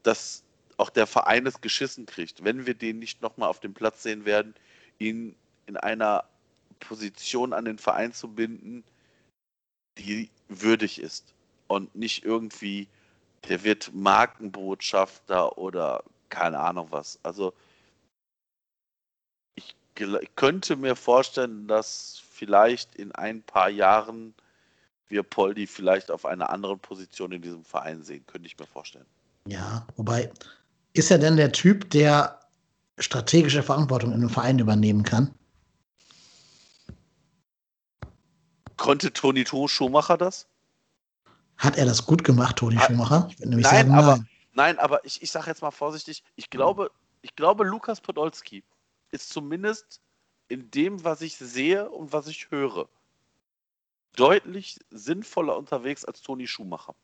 dass 0.02 0.42
auch 0.78 0.90
der 0.90 1.06
Verein 1.06 1.46
es 1.46 1.60
geschissen 1.60 2.06
kriegt, 2.06 2.42
wenn 2.42 2.66
wir 2.66 2.74
den 2.74 2.98
nicht 2.98 3.20
nochmal 3.20 3.50
auf 3.50 3.60
dem 3.60 3.74
Platz 3.74 4.02
sehen 4.02 4.24
werden, 4.24 4.54
ihn 4.98 5.36
in 5.66 5.76
einer 5.76 6.24
Position 6.80 7.52
an 7.52 7.66
den 7.66 7.78
Verein 7.78 8.14
zu 8.14 8.28
binden, 8.28 8.82
die 10.02 10.30
würdig 10.48 11.00
ist. 11.00 11.32
Und 11.68 11.94
nicht 11.94 12.24
irgendwie, 12.24 12.88
der 13.48 13.62
wird 13.64 13.92
Markenbotschafter 13.94 15.56
oder 15.58 16.02
keine 16.28 16.58
Ahnung 16.58 16.88
was. 16.90 17.18
Also 17.22 17.52
ich, 19.54 19.74
könnte 20.34 20.76
mir 20.76 20.96
vorstellen, 20.96 21.68
dass 21.68 22.22
vielleicht 22.30 22.94
in 22.96 23.12
ein 23.12 23.42
paar 23.42 23.68
Jahren 23.68 24.34
wir 25.08 25.22
Poldi 25.22 25.66
vielleicht 25.66 26.10
auf 26.10 26.24
einer 26.24 26.50
anderen 26.50 26.78
Position 26.78 27.32
in 27.32 27.42
diesem 27.42 27.64
Verein 27.64 28.02
sehen, 28.02 28.24
könnte 28.26 28.46
ich 28.46 28.58
mir 28.58 28.66
vorstellen. 28.66 29.06
Ja, 29.46 29.86
wobei, 29.96 30.30
ist 30.92 31.10
er 31.10 31.18
denn 31.18 31.36
der 31.36 31.52
Typ, 31.52 31.90
der 31.90 32.40
strategische 32.98 33.62
Verantwortung 33.62 34.10
in 34.10 34.20
einem 34.20 34.30
Verein 34.30 34.58
übernehmen 34.58 35.02
kann? 35.02 35.34
Konnte 38.80 39.12
Toni 39.12 39.44
To 39.44 39.68
Schumacher 39.68 40.16
das? 40.16 40.46
Hat 41.58 41.76
er 41.76 41.84
das 41.84 42.06
gut 42.06 42.24
gemacht, 42.24 42.56
Toni 42.56 42.76
Hat, 42.76 42.86
Schumacher? 42.86 43.28
Ich 43.30 43.38
nein, 43.44 43.62
sagen, 43.62 43.92
aber, 43.92 44.16
nein. 44.16 44.28
nein, 44.54 44.78
aber 44.78 45.04
ich, 45.04 45.22
ich 45.22 45.30
sage 45.30 45.48
jetzt 45.48 45.60
mal 45.60 45.70
vorsichtig, 45.70 46.24
ich 46.36 46.48
glaube, 46.48 46.90
ich 47.20 47.36
glaube, 47.36 47.64
Lukas 47.64 48.00
Podolski 48.00 48.64
ist 49.10 49.28
zumindest 49.28 50.00
in 50.48 50.70
dem, 50.70 51.04
was 51.04 51.20
ich 51.20 51.36
sehe 51.36 51.90
und 51.90 52.14
was 52.14 52.26
ich 52.26 52.50
höre, 52.50 52.88
deutlich 54.16 54.78
sinnvoller 54.90 55.58
unterwegs 55.58 56.06
als 56.06 56.22
Toni 56.22 56.46
Schumacher. 56.46 56.94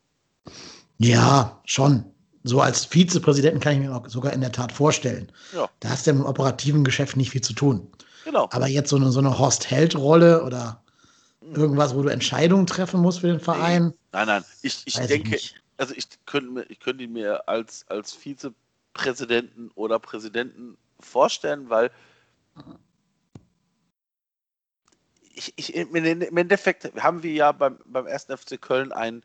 Ja, 0.96 1.60
schon. 1.66 2.06
So 2.42 2.62
als 2.62 2.86
Vizepräsidenten 2.86 3.60
kann 3.60 3.74
ich 3.74 3.80
mir 3.80 3.94
auch 3.94 4.08
sogar 4.08 4.32
in 4.32 4.40
der 4.40 4.52
Tat 4.52 4.72
vorstellen. 4.72 5.30
Ja. 5.52 5.68
Da 5.80 5.90
hast 5.90 6.06
du 6.06 6.12
im 6.12 6.24
operativen 6.24 6.84
Geschäft 6.84 7.18
nicht 7.18 7.32
viel 7.32 7.42
zu 7.42 7.52
tun. 7.52 7.92
Genau. 8.24 8.48
Aber 8.50 8.66
jetzt 8.66 8.88
so 8.88 8.96
eine, 8.96 9.10
so 9.10 9.18
eine 9.18 9.38
Horst-Held-Rolle 9.38 10.42
oder 10.42 10.82
irgendwas, 11.54 11.94
wo 11.94 12.02
du 12.02 12.08
Entscheidungen 12.08 12.66
treffen 12.66 13.00
musst 13.00 13.20
für 13.20 13.28
den 13.28 13.40
Verein? 13.40 13.94
Nein, 14.12 14.26
nein. 14.26 14.44
Ich, 14.62 14.82
ich 14.86 14.94
denke, 14.94 15.36
ich 15.36 15.54
also 15.76 15.94
ich 15.94 16.06
könnte, 16.24 16.64
ich 16.68 16.80
könnte 16.80 17.04
ihn 17.04 17.12
mir 17.12 17.48
als, 17.48 17.86
als 17.88 18.12
Vizepräsidenten 18.12 19.70
oder 19.74 19.98
Präsidenten 19.98 20.76
vorstellen, 21.00 21.68
weil 21.68 21.90
ich, 25.34 25.52
ich, 25.56 25.74
im 25.74 25.94
Endeffekt 26.36 26.94
haben 27.02 27.22
wir 27.22 27.32
ja 27.32 27.52
beim, 27.52 27.78
beim 27.84 28.06
1. 28.06 28.24
FC 28.24 28.60
Köln 28.60 28.92
ein, 28.92 29.22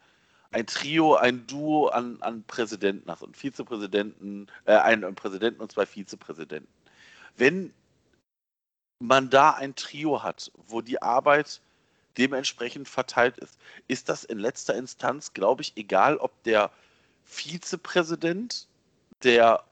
ein 0.52 0.68
Trio, 0.68 1.16
ein 1.16 1.48
Duo 1.48 1.88
an, 1.88 2.22
an 2.22 2.44
Präsidenten, 2.44 3.10
also 3.10 3.26
einen 3.26 3.34
Vizepräsidenten, 3.34 4.48
äh, 4.66 4.76
einen 4.76 5.16
Präsidenten 5.16 5.62
und 5.62 5.72
zwei 5.72 5.86
Vizepräsidenten. 5.86 6.68
Wenn 7.38 7.74
man 9.00 9.30
da 9.30 9.52
ein 9.52 9.74
Trio 9.76 10.22
hat, 10.22 10.52
wo 10.68 10.82
die 10.82 11.02
Arbeit 11.02 11.62
dementsprechend 12.18 12.88
verteilt 12.88 13.38
ist, 13.38 13.58
ist 13.88 14.10
das 14.10 14.24
in 14.24 14.40
letzter 14.40 14.76
Instanz, 14.76 15.34
glaube 15.34 15.62
ich, 15.62 15.74
egal, 15.76 16.18
ob 16.18 16.44
der 16.44 16.72
Vizepräsident 17.26 18.68
der, 19.24 19.64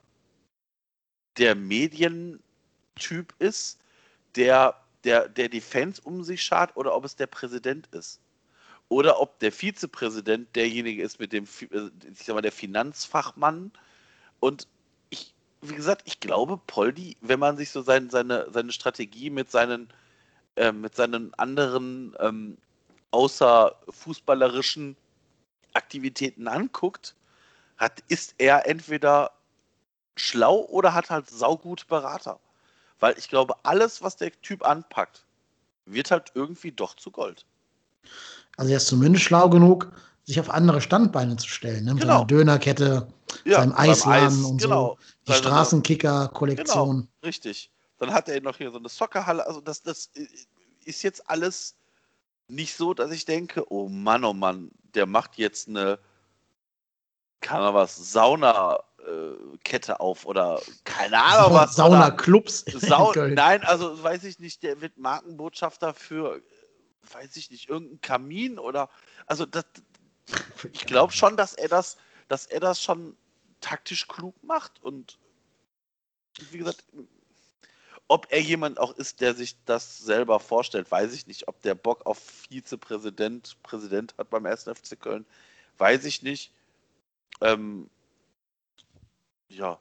der 1.38 1.56
Medientyp 1.56 2.42
ist, 3.40 3.80
der, 4.36 4.76
der, 5.04 5.28
der 5.28 5.50
die 5.50 5.62
Fans 5.62 6.00
um 6.00 6.24
sich 6.24 6.42
schart 6.42 6.76
oder 6.76 6.96
ob 6.96 7.06
es 7.06 7.16
der 7.16 7.28
Präsident 7.28 7.88
ist. 7.88 8.22
Oder 8.88 9.20
ob 9.20 9.40
der 9.40 9.52
Vizepräsident 9.52 10.56
derjenige 10.56 11.04
ist 11.04 11.20
mit 11.20 11.32
dem, 11.32 11.46
äh, 11.72 11.90
ich 12.12 12.24
sag 12.24 12.34
mal, 12.34 12.42
der 12.42 12.52
Finanzfachmann. 12.52 13.72
Und 14.40 14.68
ich, 15.12 15.34
wie 15.62 15.76
gesagt, 15.76 16.04
ich 16.06 16.20
glaube, 16.20 16.58
Poldi, 16.58 17.16
wenn 17.22 17.40
man 17.40 17.58
sich 17.58 17.70
so 17.70 17.82
sein, 17.82 18.10
seine, 18.10 18.48
seine 18.52 18.72
Strategie 18.72 19.30
mit 19.30 19.52
seinen 19.52 19.94
äh, 20.60 20.74
mit 20.74 20.94
seinen 20.94 21.34
anderen 21.36 22.14
ähm, 22.20 22.58
außer 23.12 23.74
fußballerischen 23.88 24.98
Aktivitäten 25.74 26.50
anguckt, 26.50 27.16
hat, 27.78 28.04
ist 28.10 28.36
er 28.40 28.68
entweder 28.68 29.32
schlau 30.18 30.66
oder 30.66 30.94
hat 30.94 31.10
halt 31.10 31.30
saugute 31.30 31.86
Berater. 31.86 32.42
Weil 33.00 33.18
ich 33.18 33.30
glaube, 33.30 33.56
alles, 33.64 34.02
was 34.02 34.18
der 34.18 34.34
Typ 34.42 34.66
anpackt, 34.66 35.24
wird 35.86 36.12
halt 36.12 36.32
irgendwie 36.34 36.74
doch 36.74 36.94
zu 36.96 37.10
Gold. 37.10 37.46
Also 38.58 38.72
er 38.72 38.78
ist 38.78 38.88
zumindest 38.88 39.24
schlau 39.24 39.50
genug, 39.50 39.90
sich 40.26 40.42
auf 40.42 40.50
andere 40.50 40.82
Standbeine 40.82 41.38
zu 41.38 41.48
stellen. 41.48 41.86
Ne? 41.86 41.94
Mit 41.94 42.02
genau. 42.02 42.16
seiner 42.16 42.28
Dönerkette, 42.28 43.08
ja, 43.46 43.62
seinem 43.62 43.74
Eisladen 43.78 44.28
Eis, 44.28 44.44
und 44.44 44.62
genau. 44.62 44.98
so. 45.00 45.32
Die 45.32 45.38
Straßenkicker-Kollektion. 45.38 46.96
Genau, 46.98 47.08
richtig. 47.24 47.72
Dann 48.00 48.14
hat 48.14 48.30
er 48.30 48.42
noch 48.42 48.58
hier 48.58 48.72
so 48.72 48.78
eine 48.80 48.90
Soccerhalle. 48.90 49.46
Also 49.46 49.62
das, 49.62 49.84
das 49.84 50.10
ist 50.86 51.04
jetzt 51.04 51.30
alles 51.30 51.76
nicht 52.48 52.76
so, 52.76 52.94
dass 52.94 53.12
ich 53.12 53.26
denke, 53.26 53.72
oh 53.72 53.88
Mann, 53.90 54.24
oh 54.24 54.34
Mann, 54.34 54.72
der 54.96 55.06
macht 55.06 55.38
jetzt 55.38 55.68
eine, 55.68 56.00
kann 57.42 57.62
er 57.62 57.74
was, 57.74 57.96
Sauna-Kette 58.12 59.92
äh, 59.92 59.96
auf 59.96 60.26
oder 60.26 60.62
keine 60.84 61.22
Ahnung 61.22 61.54
was. 61.54 61.76
Sauna-Clubs. 61.76 62.66
Sau 62.74 63.14
Nein, 63.14 63.64
also 63.64 64.02
weiß 64.02 64.24
ich 64.24 64.40
nicht, 64.40 64.64
der 64.64 64.82
wird 64.82 64.98
Markenbotschafter 64.98 65.94
für, 65.94 66.42
weiß 67.12 67.36
ich 67.36 67.52
nicht, 67.52 67.70
irgendein 67.70 68.02
Kamin 68.02 68.58
oder, 68.58 68.90
also 69.28 69.46
das, 69.46 69.66
ich 70.74 70.86
glaube 70.86 71.14
schon, 71.14 71.38
dass 71.38 71.54
er 71.54 71.68
das, 71.68 71.98
dass 72.30 72.46
er 72.46 72.62
das 72.62 72.82
schon 72.82 73.16
taktisch 73.62 74.08
klug 74.08 74.36
macht 74.42 74.82
und 74.82 75.20
wie 76.52 76.58
gesagt, 76.58 76.86
ob 78.10 78.28
er 78.32 78.42
jemand 78.42 78.80
auch 78.80 78.96
ist, 78.96 79.22
der 79.22 79.36
sich 79.36 79.56
das 79.66 80.00
selber 80.00 80.40
vorstellt, 80.40 80.90
weiß 80.90 81.14
ich 81.14 81.28
nicht. 81.28 81.48
Ob 81.48 81.62
der 81.62 81.76
Bock 81.76 82.06
auf 82.06 82.18
Vizepräsident, 82.18 83.56
Präsident 83.64 84.16
hat 84.18 84.32
beim 84.32 84.46
1. 84.46 84.64
FC 84.64 85.00
Köln, 85.00 85.26
weiß 85.78 86.06
ich 86.06 86.24
nicht. 86.24 86.52
Ähm, 87.42 87.88
ja. 89.48 89.80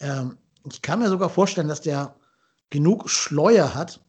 Ähm, 0.00 0.36
ich 0.70 0.82
kann 0.82 0.98
mir 0.98 1.08
sogar 1.08 1.30
vorstellen, 1.30 1.68
dass 1.68 1.80
der 1.80 2.14
genug 2.68 3.08
Schleuer 3.08 3.74
hat, 3.74 4.00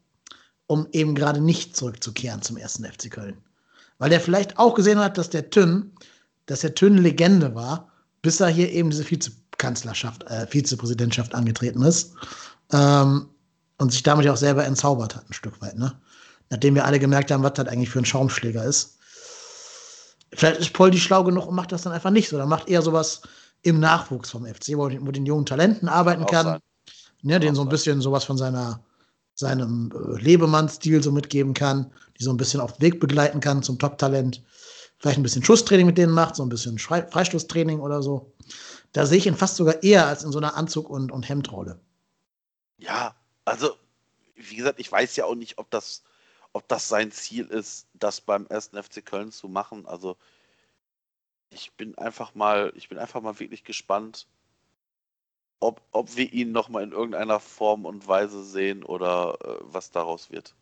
um 0.67 0.85
eben 0.91 1.15
gerade 1.15 1.39
nicht 1.39 1.77
zurückzukehren 1.77 2.41
zum 2.41 2.57
1. 2.57 2.81
FC 2.85 3.09
Köln. 3.09 3.41
Weil 3.97 4.09
der 4.09 4.19
vielleicht 4.19 4.59
auch 4.59 4.75
gesehen 4.75 4.99
hat, 4.99 5.17
dass 5.17 5.29
der 5.29 5.49
Tünn, 5.49 5.93
dass 6.47 6.61
der 6.61 6.75
Tünn 6.75 6.97
Legende 6.97 7.55
war, 7.55 7.89
bis 8.21 8.41
er 8.41 8.49
hier 8.49 8.69
eben 8.73 8.89
diese 8.89 9.09
Vizekanzlerschaft, 9.09 10.23
äh, 10.23 10.45
Vizepräsidentschaft 10.47 11.33
angetreten 11.33 11.81
ist. 11.81 12.13
Ähm, 12.71 13.29
und 13.77 13.91
sich 13.91 14.03
damit 14.03 14.25
ja 14.25 14.33
auch 14.33 14.37
selber 14.37 14.65
entzaubert 14.65 15.15
hat, 15.15 15.29
ein 15.29 15.33
Stück 15.33 15.61
weit, 15.61 15.77
ne? 15.77 15.99
Nachdem 16.49 16.75
wir 16.75 16.85
alle 16.85 16.99
gemerkt 16.99 17.31
haben, 17.31 17.43
was 17.43 17.53
das 17.53 17.67
eigentlich 17.67 17.89
für 17.89 17.99
ein 17.99 18.05
Schaumschläger 18.05 18.63
ist. 18.63 18.97
Vielleicht 20.33 20.59
ist 20.59 20.73
Poldi 20.73 20.99
schlau 20.99 21.23
genug 21.23 21.47
und 21.47 21.55
macht 21.55 21.71
das 21.71 21.83
dann 21.83 21.93
einfach 21.93 22.09
nicht 22.09 22.29
so. 22.29 22.37
Dann 22.37 22.49
macht 22.49 22.67
eher 22.67 22.81
sowas 22.81 23.21
im 23.61 23.79
Nachwuchs 23.79 24.31
vom 24.31 24.45
FC, 24.45 24.69
wo, 24.75 24.89
wo 24.89 25.11
den 25.11 25.25
jungen 25.25 25.45
Talenten 25.45 25.87
arbeiten 25.87 26.25
kann. 26.25 26.59
Ne, 27.21 27.39
den 27.39 27.55
so 27.55 27.61
ein 27.61 27.69
bisschen 27.69 27.99
sowas 27.99 28.23
von 28.23 28.37
seiner, 28.37 28.81
seinem 29.35 29.91
äh, 29.93 30.21
Lebemann-Stil 30.21 31.03
so 31.03 31.11
mitgeben 31.11 31.53
kann, 31.53 31.91
die 32.17 32.23
so 32.23 32.31
ein 32.31 32.37
bisschen 32.37 32.61
auf 32.61 32.73
den 32.73 32.81
Weg 32.81 32.99
begleiten 32.99 33.41
kann 33.41 33.61
zum 33.61 33.77
Top-Talent. 33.77 34.41
Vielleicht 34.99 35.19
ein 35.19 35.23
bisschen 35.23 35.43
Schusstraining 35.43 35.85
mit 35.85 35.97
denen 35.97 36.13
macht, 36.13 36.35
so 36.35 36.43
ein 36.43 36.49
bisschen 36.49 36.77
Freistoßtraining 36.77 37.79
oder 37.79 38.01
so. 38.01 38.33
Da 38.93 39.05
sehe 39.05 39.17
ich 39.17 39.27
ihn 39.27 39.35
fast 39.35 39.57
sogar 39.57 39.83
eher 39.83 40.07
als 40.07 40.23
in 40.23 40.31
so 40.31 40.39
einer 40.39 40.55
Anzug- 40.55 40.89
und, 40.89 41.11
und 41.11 41.27
Hemdrolle. 41.27 41.79
Ja, 42.79 43.15
also, 43.45 43.75
wie 44.35 44.55
gesagt, 44.55 44.79
ich 44.79 44.91
weiß 44.91 45.15
ja 45.17 45.25
auch 45.25 45.35
nicht, 45.35 45.57
ob 45.57 45.69
das, 45.69 46.03
ob 46.53 46.67
das 46.67 46.87
sein 46.87 47.11
Ziel 47.11 47.45
ist, 47.45 47.87
das 47.93 48.21
beim 48.21 48.47
ersten 48.47 48.81
FC 48.81 49.05
Köln 49.05 49.31
zu 49.31 49.47
machen. 49.47 49.85
Also, 49.85 50.17
ich 51.51 51.73
bin 51.73 51.97
einfach 51.97 52.35
mal, 52.35 52.71
ich 52.75 52.89
bin 52.89 52.97
einfach 52.97 53.21
mal 53.21 53.39
wirklich 53.39 53.63
gespannt, 53.63 54.27
ob, 55.59 55.81
ob 55.91 56.15
wir 56.15 56.31
ihn 56.31 56.51
nochmal 56.51 56.83
in 56.83 56.91
irgendeiner 56.91 57.39
Form 57.39 57.85
und 57.85 58.07
Weise 58.07 58.43
sehen 58.43 58.83
oder 58.83 59.37
äh, 59.43 59.57
was 59.61 59.91
daraus 59.91 60.31
wird. 60.31 60.55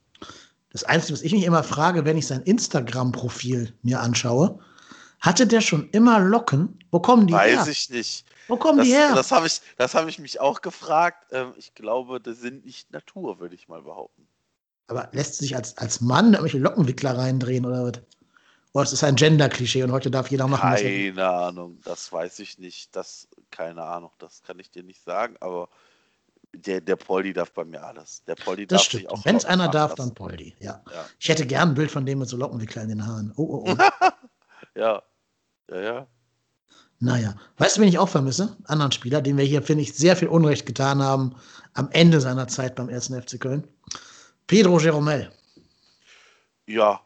Das 0.71 0.83
Einzige, 0.83 1.13
was 1.13 1.21
ich 1.21 1.33
mich 1.33 1.43
immer 1.43 1.63
frage, 1.63 2.05
wenn 2.05 2.17
ich 2.17 2.27
sein 2.27 2.41
Instagram-Profil 2.41 3.73
mir 3.83 3.99
anschaue, 3.99 4.59
hatte 5.19 5.47
der 5.47 5.61
schon 5.61 5.89
immer 5.91 6.19
Locken? 6.19 6.79
Wo 6.91 6.99
kommen 6.99 7.27
die 7.27 7.33
Weiß 7.33 7.51
her? 7.51 7.59
Weiß 7.61 7.67
ich 7.67 7.89
nicht. 7.89 8.25
Wo 8.47 8.57
kommen 8.57 8.77
das, 8.77 8.87
die 8.87 8.93
her? 8.93 9.13
Das 9.15 9.31
habe 9.31 9.47
ich, 9.47 9.61
hab 9.79 10.07
ich 10.07 10.19
mich 10.19 10.39
auch 10.39 10.61
gefragt. 10.61 11.27
Ähm, 11.31 11.53
ich 11.57 11.73
glaube, 11.73 12.21
das 12.21 12.39
sind 12.39 12.65
nicht 12.65 12.91
Natur, 12.91 13.39
würde 13.39 13.55
ich 13.55 13.67
mal 13.67 13.81
behaupten. 13.81 14.27
Aber 14.87 15.09
lässt 15.11 15.35
sich 15.35 15.55
als, 15.55 15.77
als 15.77 15.99
Mann 16.01 16.27
irgendwelche 16.27 16.59
Lockenwickler 16.59 17.17
reindrehen 17.17 17.65
oder 17.65 17.83
was? 17.83 18.01
Oder 18.73 18.83
ist 18.83 18.93
das 18.93 19.03
ein 19.03 19.15
Gender-Klischee 19.15 19.83
und 19.83 19.91
heute 19.91 20.11
darf 20.11 20.29
jeder 20.29 20.47
machen, 20.47 20.69
Keine 20.69 21.15
was 21.15 21.47
Ahnung, 21.47 21.79
das 21.83 22.11
weiß 22.11 22.39
ich 22.39 22.59
nicht. 22.59 22.95
Das, 22.95 23.27
keine 23.49 23.83
Ahnung, 23.83 24.11
das 24.19 24.43
kann 24.43 24.59
ich 24.59 24.69
dir 24.69 24.83
nicht 24.83 25.03
sagen, 25.03 25.35
aber 25.39 25.67
der, 26.53 26.81
der 26.81 26.95
Poldi 26.95 27.33
darf 27.33 27.51
bei 27.51 27.65
mir 27.65 27.83
alles. 27.83 28.23
Der 28.25 28.35
Poldi 28.35 28.67
das 28.67 28.81
darf 28.81 28.85
stimmt. 28.85 29.09
auch. 29.09 29.25
Wenn 29.25 29.35
es 29.35 29.45
einer 29.45 29.67
darf, 29.69 29.97
lassen. 29.97 30.09
dann 30.09 30.15
Poldi. 30.15 30.55
Ja. 30.59 30.81
ja. 30.93 31.05
Ich 31.19 31.27
hätte 31.29 31.45
gern 31.45 31.69
ein 31.69 31.75
Bild 31.75 31.91
von 31.91 32.05
dem 32.05 32.19
mit 32.19 32.29
so 32.29 32.37
Lockenwickler 32.37 32.83
in 32.83 32.89
den 32.89 33.05
Haaren. 33.05 33.33
Oh, 33.35 33.65
oh, 33.65 33.71
oh. 33.71 33.75
ja. 34.77 35.03
Ja, 35.69 35.81
ja. 35.81 36.07
Naja, 36.99 37.35
weißt 37.57 37.77
du, 37.77 37.81
wen 37.81 37.89
ich 37.89 37.99
auch 37.99 38.09
vermisse? 38.09 38.57
Anderen 38.65 38.91
Spieler, 38.91 39.21
den 39.21 39.37
wir 39.37 39.45
hier, 39.45 39.61
finde 39.61 39.83
ich, 39.83 39.93
sehr 39.93 40.15
viel 40.15 40.29
Unrecht 40.29 40.65
getan 40.65 41.01
haben 41.01 41.35
am 41.73 41.89
Ende 41.91 42.19
seiner 42.21 42.47
Zeit 42.47 42.75
beim 42.75 42.89
1. 42.89 43.07
FC 43.07 43.39
Köln. 43.39 43.67
Pedro 44.47 44.79
Jeromel. 44.79 45.31
Ja, 46.65 47.01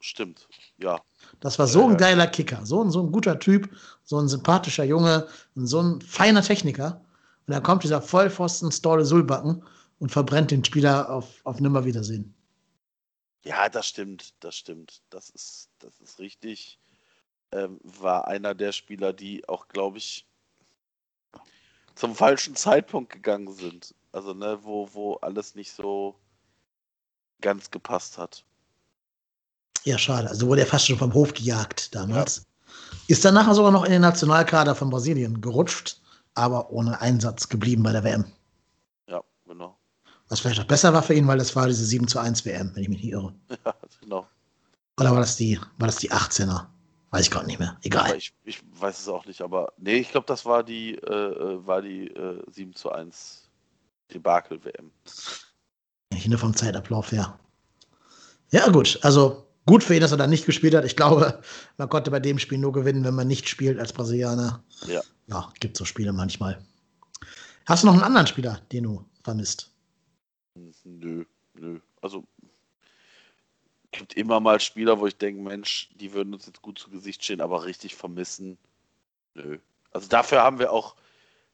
stimmt. 0.00 0.48
Ja. 0.78 1.00
Das 1.40 1.58
war 1.58 1.66
so 1.66 1.86
ein 1.88 1.96
geiler 1.96 2.26
Kicker, 2.26 2.64
so 2.64 2.82
ein, 2.82 2.90
so 2.90 3.02
ein 3.02 3.12
guter 3.12 3.38
Typ, 3.38 3.68
so 4.02 4.18
ein 4.18 4.28
sympathischer 4.28 4.84
Junge, 4.84 5.28
so 5.54 5.82
ein 5.82 6.00
feiner 6.00 6.42
Techniker. 6.42 7.04
Und 7.46 7.52
dann 7.52 7.62
kommt 7.62 7.84
dieser 7.84 8.00
Vollpfosten 8.00 8.72
Storle 8.72 9.04
Sulbacken 9.04 9.62
und 9.98 10.10
verbrennt 10.10 10.50
den 10.52 10.64
Spieler 10.64 11.10
auf, 11.10 11.40
auf 11.44 11.60
Nimmerwiedersehen. 11.60 12.34
Ja, 13.42 13.68
das 13.68 13.88
stimmt, 13.88 14.32
das 14.40 14.56
stimmt. 14.56 15.02
Das 15.10 15.28
ist, 15.30 15.68
das 15.80 16.00
ist 16.00 16.18
richtig. 16.18 16.78
Ähm, 17.54 17.80
war 17.84 18.26
einer 18.26 18.54
der 18.54 18.72
Spieler, 18.72 19.12
die 19.12 19.48
auch, 19.48 19.68
glaube 19.68 19.98
ich, 19.98 20.26
zum 21.94 22.16
falschen 22.16 22.56
Zeitpunkt 22.56 23.12
gegangen 23.12 23.52
sind. 23.52 23.94
Also, 24.10 24.34
ne, 24.34 24.58
wo, 24.62 24.88
wo 24.92 25.14
alles 25.14 25.54
nicht 25.54 25.72
so 25.72 26.16
ganz 27.40 27.70
gepasst 27.70 28.18
hat. 28.18 28.44
Ja, 29.84 29.98
schade. 29.98 30.28
Also 30.28 30.48
wurde 30.48 30.62
er 30.62 30.66
fast 30.66 30.86
schon 30.86 30.98
vom 30.98 31.14
Hof 31.14 31.32
gejagt 31.34 31.94
damals. 31.94 32.38
Ja. 32.38 32.42
Ist 33.08 33.24
dann 33.24 33.34
nachher 33.34 33.54
sogar 33.54 33.70
noch 33.70 33.84
in 33.84 33.92
den 33.92 34.02
Nationalkader 34.02 34.74
von 34.74 34.90
Brasilien 34.90 35.40
gerutscht, 35.40 36.00
aber 36.34 36.70
ohne 36.70 37.00
Einsatz 37.00 37.48
geblieben 37.48 37.82
bei 37.82 37.92
der 37.92 38.02
WM. 38.02 38.24
Ja, 39.08 39.22
genau. 39.46 39.78
Was 40.28 40.40
vielleicht 40.40 40.60
auch 40.60 40.66
besser 40.66 40.92
war 40.92 41.02
für 41.02 41.14
ihn, 41.14 41.28
weil 41.28 41.38
das 41.38 41.54
war 41.54 41.66
diese 41.66 41.84
7 41.84 42.08
zu 42.08 42.18
1 42.18 42.44
WM, 42.46 42.74
wenn 42.74 42.82
ich 42.82 42.88
mich 42.88 43.02
nicht 43.02 43.12
irre. 43.12 43.32
Ja, 43.64 43.74
genau. 44.00 44.26
Oder 44.98 45.12
war 45.12 45.20
das 45.20 45.36
die, 45.36 45.60
war 45.78 45.86
das 45.86 45.96
die 45.96 46.10
18er? 46.10 46.66
Weiß 47.14 47.26
ich 47.26 47.30
gerade 47.30 47.46
nicht 47.46 47.60
mehr. 47.60 47.76
Egal. 47.82 48.16
Ich, 48.16 48.34
ich, 48.42 48.60
weiß 48.80 48.98
es 48.98 49.06
auch 49.06 49.24
nicht, 49.24 49.40
aber 49.40 49.72
nee, 49.76 49.98
ich 49.98 50.10
glaube, 50.10 50.26
das 50.26 50.44
war 50.44 50.64
die, 50.64 50.96
äh, 50.96 51.12
äh 51.12 51.64
war 51.64 51.80
die 51.80 52.08
äh, 52.08 52.42
7 52.50 52.74
zu 52.74 52.90
1 52.90 53.48
Debakel-WM. 54.12 54.90
Ich 56.12 56.26
nur 56.26 56.40
vom 56.40 56.56
Zeitablauf 56.56 57.12
her. 57.12 57.38
Ja, 58.50 58.68
gut. 58.68 58.98
Also 59.02 59.46
gut 59.64 59.84
für 59.84 59.94
ihn, 59.94 60.00
dass 60.00 60.10
er 60.10 60.16
da 60.16 60.26
nicht 60.26 60.44
gespielt 60.44 60.74
hat. 60.74 60.84
Ich 60.84 60.96
glaube, 60.96 61.40
man 61.76 61.88
konnte 61.88 62.10
bei 62.10 62.18
dem 62.18 62.40
Spiel 62.40 62.58
nur 62.58 62.72
gewinnen, 62.72 63.04
wenn 63.04 63.14
man 63.14 63.28
nicht 63.28 63.48
spielt 63.48 63.78
als 63.78 63.92
Brasilianer. 63.92 64.64
Ja. 64.88 65.00
Ja, 65.28 65.52
gibt 65.60 65.76
so 65.76 65.84
Spiele 65.84 66.12
manchmal. 66.12 66.66
Hast 67.66 67.84
du 67.84 67.86
noch 67.86 67.94
einen 67.94 68.02
anderen 68.02 68.26
Spieler, 68.26 68.60
den 68.72 68.82
du 68.82 69.04
vermisst? 69.22 69.70
Nö, 70.82 71.24
nö. 71.54 71.78
Also 72.02 72.24
gibt 73.98 74.14
immer 74.14 74.40
mal 74.40 74.60
Spieler, 74.60 74.98
wo 75.00 75.06
ich 75.06 75.16
denke, 75.16 75.42
Mensch, 75.42 75.90
die 75.94 76.12
würden 76.12 76.34
uns 76.34 76.46
jetzt 76.46 76.62
gut 76.62 76.78
zu 76.78 76.90
Gesicht 76.90 77.24
stehen, 77.24 77.40
aber 77.40 77.64
richtig 77.64 77.94
vermissen. 77.94 78.58
Nö. 79.34 79.58
Also 79.92 80.08
dafür 80.08 80.42
haben 80.42 80.58
wir 80.58 80.72
auch 80.72 80.96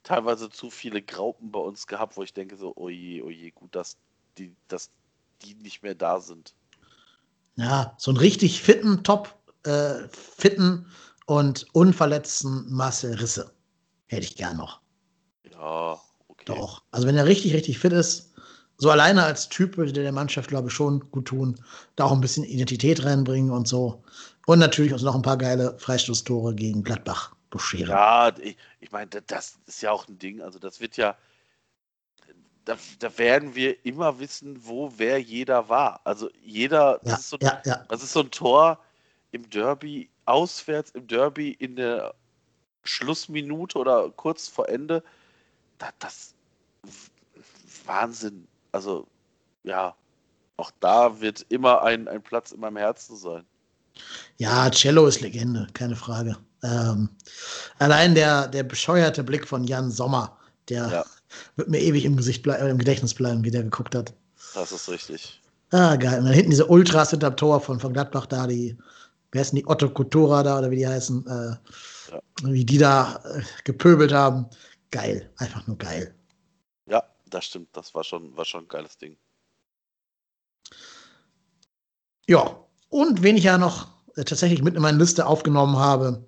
teilweise 0.02 0.50
zu 0.50 0.70
viele 0.70 1.02
Graupen 1.02 1.50
bei 1.50 1.60
uns 1.60 1.86
gehabt, 1.86 2.16
wo 2.16 2.22
ich 2.22 2.32
denke 2.32 2.56
so, 2.56 2.74
oje, 2.76 3.24
oje, 3.24 3.52
gut, 3.52 3.74
dass 3.74 3.96
die, 4.38 4.54
dass 4.68 4.90
die 5.42 5.54
nicht 5.54 5.82
mehr 5.82 5.94
da 5.94 6.20
sind. 6.20 6.54
Ja, 7.56 7.94
so 7.98 8.10
einen 8.10 8.18
richtig 8.18 8.62
fitten, 8.62 9.04
top 9.04 9.34
äh, 9.64 10.08
fitten 10.08 10.86
und 11.26 11.66
unverletzten 11.72 12.72
Marcel 12.72 13.14
Risse 13.14 13.54
hätte 14.06 14.26
ich 14.26 14.36
gern 14.36 14.56
noch. 14.56 14.80
Ja, 15.52 16.00
okay. 16.28 16.44
Doch. 16.46 16.82
Also 16.90 17.06
wenn 17.06 17.16
er 17.16 17.26
richtig, 17.26 17.52
richtig 17.52 17.78
fit 17.78 17.92
ist, 17.92 18.29
so 18.80 18.90
alleine 18.90 19.22
als 19.22 19.50
Typ 19.50 19.76
würde 19.76 19.92
der 19.92 20.10
Mannschaft, 20.10 20.48
glaube 20.48 20.68
ich, 20.68 20.74
schon 20.74 21.10
gut 21.10 21.26
tun. 21.26 21.62
Da 21.96 22.04
auch 22.04 22.12
ein 22.12 22.22
bisschen 22.22 22.44
Identität 22.44 23.04
reinbringen 23.04 23.50
und 23.50 23.68
so. 23.68 24.02
Und 24.46 24.58
natürlich 24.58 24.94
uns 24.94 25.02
noch 25.02 25.14
ein 25.14 25.20
paar 25.20 25.36
geile 25.36 25.78
Freistoßtore 25.78 26.54
gegen 26.54 26.82
Gladbach 26.82 27.34
bescheren. 27.50 27.90
Ja, 27.90 28.32
ich, 28.38 28.56
ich 28.80 28.90
meine, 28.90 29.10
das 29.26 29.58
ist 29.66 29.82
ja 29.82 29.90
auch 29.90 30.08
ein 30.08 30.18
Ding. 30.18 30.40
Also 30.40 30.58
das 30.58 30.80
wird 30.80 30.96
ja, 30.96 31.14
da, 32.64 32.78
da, 32.98 33.18
werden 33.18 33.54
wir 33.54 33.84
immer 33.84 34.18
wissen, 34.18 34.58
wo 34.64 34.90
wer 34.96 35.20
jeder 35.20 35.68
war. 35.68 36.00
Also 36.04 36.30
jeder, 36.42 37.00
das, 37.04 37.20
ist, 37.20 37.30
so, 37.30 37.36
ja, 37.42 37.60
ja. 37.66 37.84
das 37.90 38.02
ist 38.02 38.14
so 38.14 38.20
ein 38.20 38.30
Tor 38.30 38.82
im 39.32 39.48
Derby, 39.50 40.08
auswärts 40.24 40.90
im 40.92 41.06
Derby 41.06 41.50
in 41.50 41.76
der 41.76 42.14
Schlussminute 42.84 43.76
oder 43.76 44.08
kurz 44.10 44.48
vor 44.48 44.70
Ende. 44.70 45.04
Das, 45.78 45.92
das 45.98 46.34
Wahnsinn. 47.84 48.46
Also 48.72 49.06
ja, 49.64 49.94
auch 50.56 50.70
da 50.80 51.20
wird 51.20 51.44
immer 51.48 51.82
ein, 51.82 52.08
ein 52.08 52.22
Platz 52.22 52.52
in 52.52 52.60
meinem 52.60 52.76
Herzen 52.76 53.16
sein. 53.16 53.44
Ja, 54.36 54.70
Cello 54.70 55.06
ist 55.06 55.20
Legende, 55.20 55.66
keine 55.74 55.96
Frage. 55.96 56.36
Ähm, 56.62 57.08
allein 57.78 58.14
der, 58.14 58.48
der 58.48 58.62
bescheuerte 58.62 59.24
Blick 59.24 59.46
von 59.46 59.64
Jan 59.64 59.90
Sommer, 59.90 60.36
der 60.68 60.88
ja. 60.88 61.04
wird 61.56 61.68
mir 61.68 61.80
ewig 61.80 62.04
im, 62.04 62.16
Gesicht 62.16 62.46
äh, 62.46 62.68
im 62.68 62.78
Gedächtnis 62.78 63.14
bleiben, 63.14 63.44
wie 63.44 63.50
der 63.50 63.62
geguckt 63.62 63.94
hat. 63.94 64.12
Das 64.54 64.72
ist 64.72 64.88
richtig. 64.88 65.40
Ah, 65.70 65.96
geil. 65.96 66.18
Und 66.18 66.24
dann 66.26 66.34
hinten 66.34 66.50
diese 66.50 66.66
Ultras 66.66 67.10
hinterm 67.10 67.36
Tor 67.36 67.60
von, 67.60 67.78
von 67.78 67.92
Gladbach 67.92 68.26
da, 68.26 68.46
die, 68.46 68.76
wer 69.32 69.40
heißen 69.40 69.56
die, 69.56 69.66
Otto 69.66 69.88
Kultura 69.88 70.42
da 70.42 70.58
oder 70.58 70.70
wie 70.70 70.76
die 70.76 70.88
heißen, 70.88 71.26
äh, 71.26 72.12
ja. 72.12 72.20
wie 72.42 72.64
die 72.64 72.78
da 72.78 73.20
äh, 73.24 73.42
gepöbelt 73.64 74.12
haben. 74.12 74.46
Geil, 74.90 75.30
einfach 75.36 75.66
nur 75.66 75.78
geil. 75.78 76.14
Ja, 77.30 77.38
das 77.38 77.44
stimmt. 77.46 77.68
Das 77.76 77.94
war 77.94 78.04
schon, 78.04 78.36
war 78.36 78.44
schon 78.44 78.64
ein 78.64 78.68
geiles 78.68 78.98
Ding. 78.98 79.16
Ja, 82.26 82.64
und 82.88 83.22
wen 83.22 83.36
ich 83.36 83.44
ja 83.44 83.58
noch 83.58 83.88
äh, 84.16 84.24
tatsächlich 84.24 84.62
mit 84.62 84.74
in 84.74 84.82
meine 84.82 84.98
Liste 84.98 85.26
aufgenommen 85.26 85.76
habe, 85.76 86.26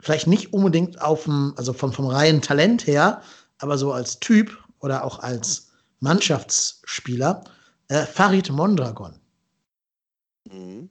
vielleicht 0.00 0.26
nicht 0.26 0.52
unbedingt 0.52 1.00
auf 1.00 1.24
dem, 1.24 1.54
also 1.56 1.72
vom, 1.72 1.92
vom 1.92 2.06
reinen 2.06 2.42
Talent 2.42 2.86
her, 2.86 3.22
aber 3.58 3.78
so 3.78 3.92
als 3.92 4.18
Typ 4.20 4.56
oder 4.80 5.04
auch 5.04 5.20
als 5.20 5.70
Mannschaftsspieler, 6.00 7.44
äh, 7.88 8.04
Farid 8.04 8.50
Mondragon. 8.50 9.18
Mhm. 10.50 10.90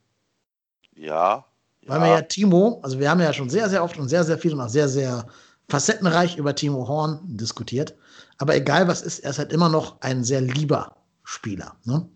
Ja, 0.95 1.45
Weil 1.85 2.01
wir 2.01 2.07
ja 2.07 2.21
Timo, 2.21 2.79
also 2.83 2.99
wir 2.99 3.09
haben 3.09 3.19
ja 3.19 3.33
schon 3.33 3.49
sehr, 3.49 3.69
sehr 3.69 3.83
oft 3.83 3.97
und 3.97 4.09
sehr, 4.09 4.23
sehr 4.23 4.37
viel 4.37 4.53
und 4.53 4.61
auch 4.61 4.69
sehr, 4.69 4.89
sehr 4.89 5.27
facettenreich 5.69 6.37
über 6.37 6.55
Timo 6.55 6.87
Horn 6.87 7.19
diskutiert. 7.37 7.95
Aber 8.37 8.55
egal 8.55 8.87
was 8.87 9.01
ist, 9.01 9.19
er 9.19 9.31
ist 9.31 9.39
halt 9.39 9.53
immer 9.53 9.69
noch 9.69 10.01
ein 10.01 10.23
sehr 10.23 10.41
lieber 10.41 10.95
Spieler. 11.23 11.75
Ne? 11.85 12.07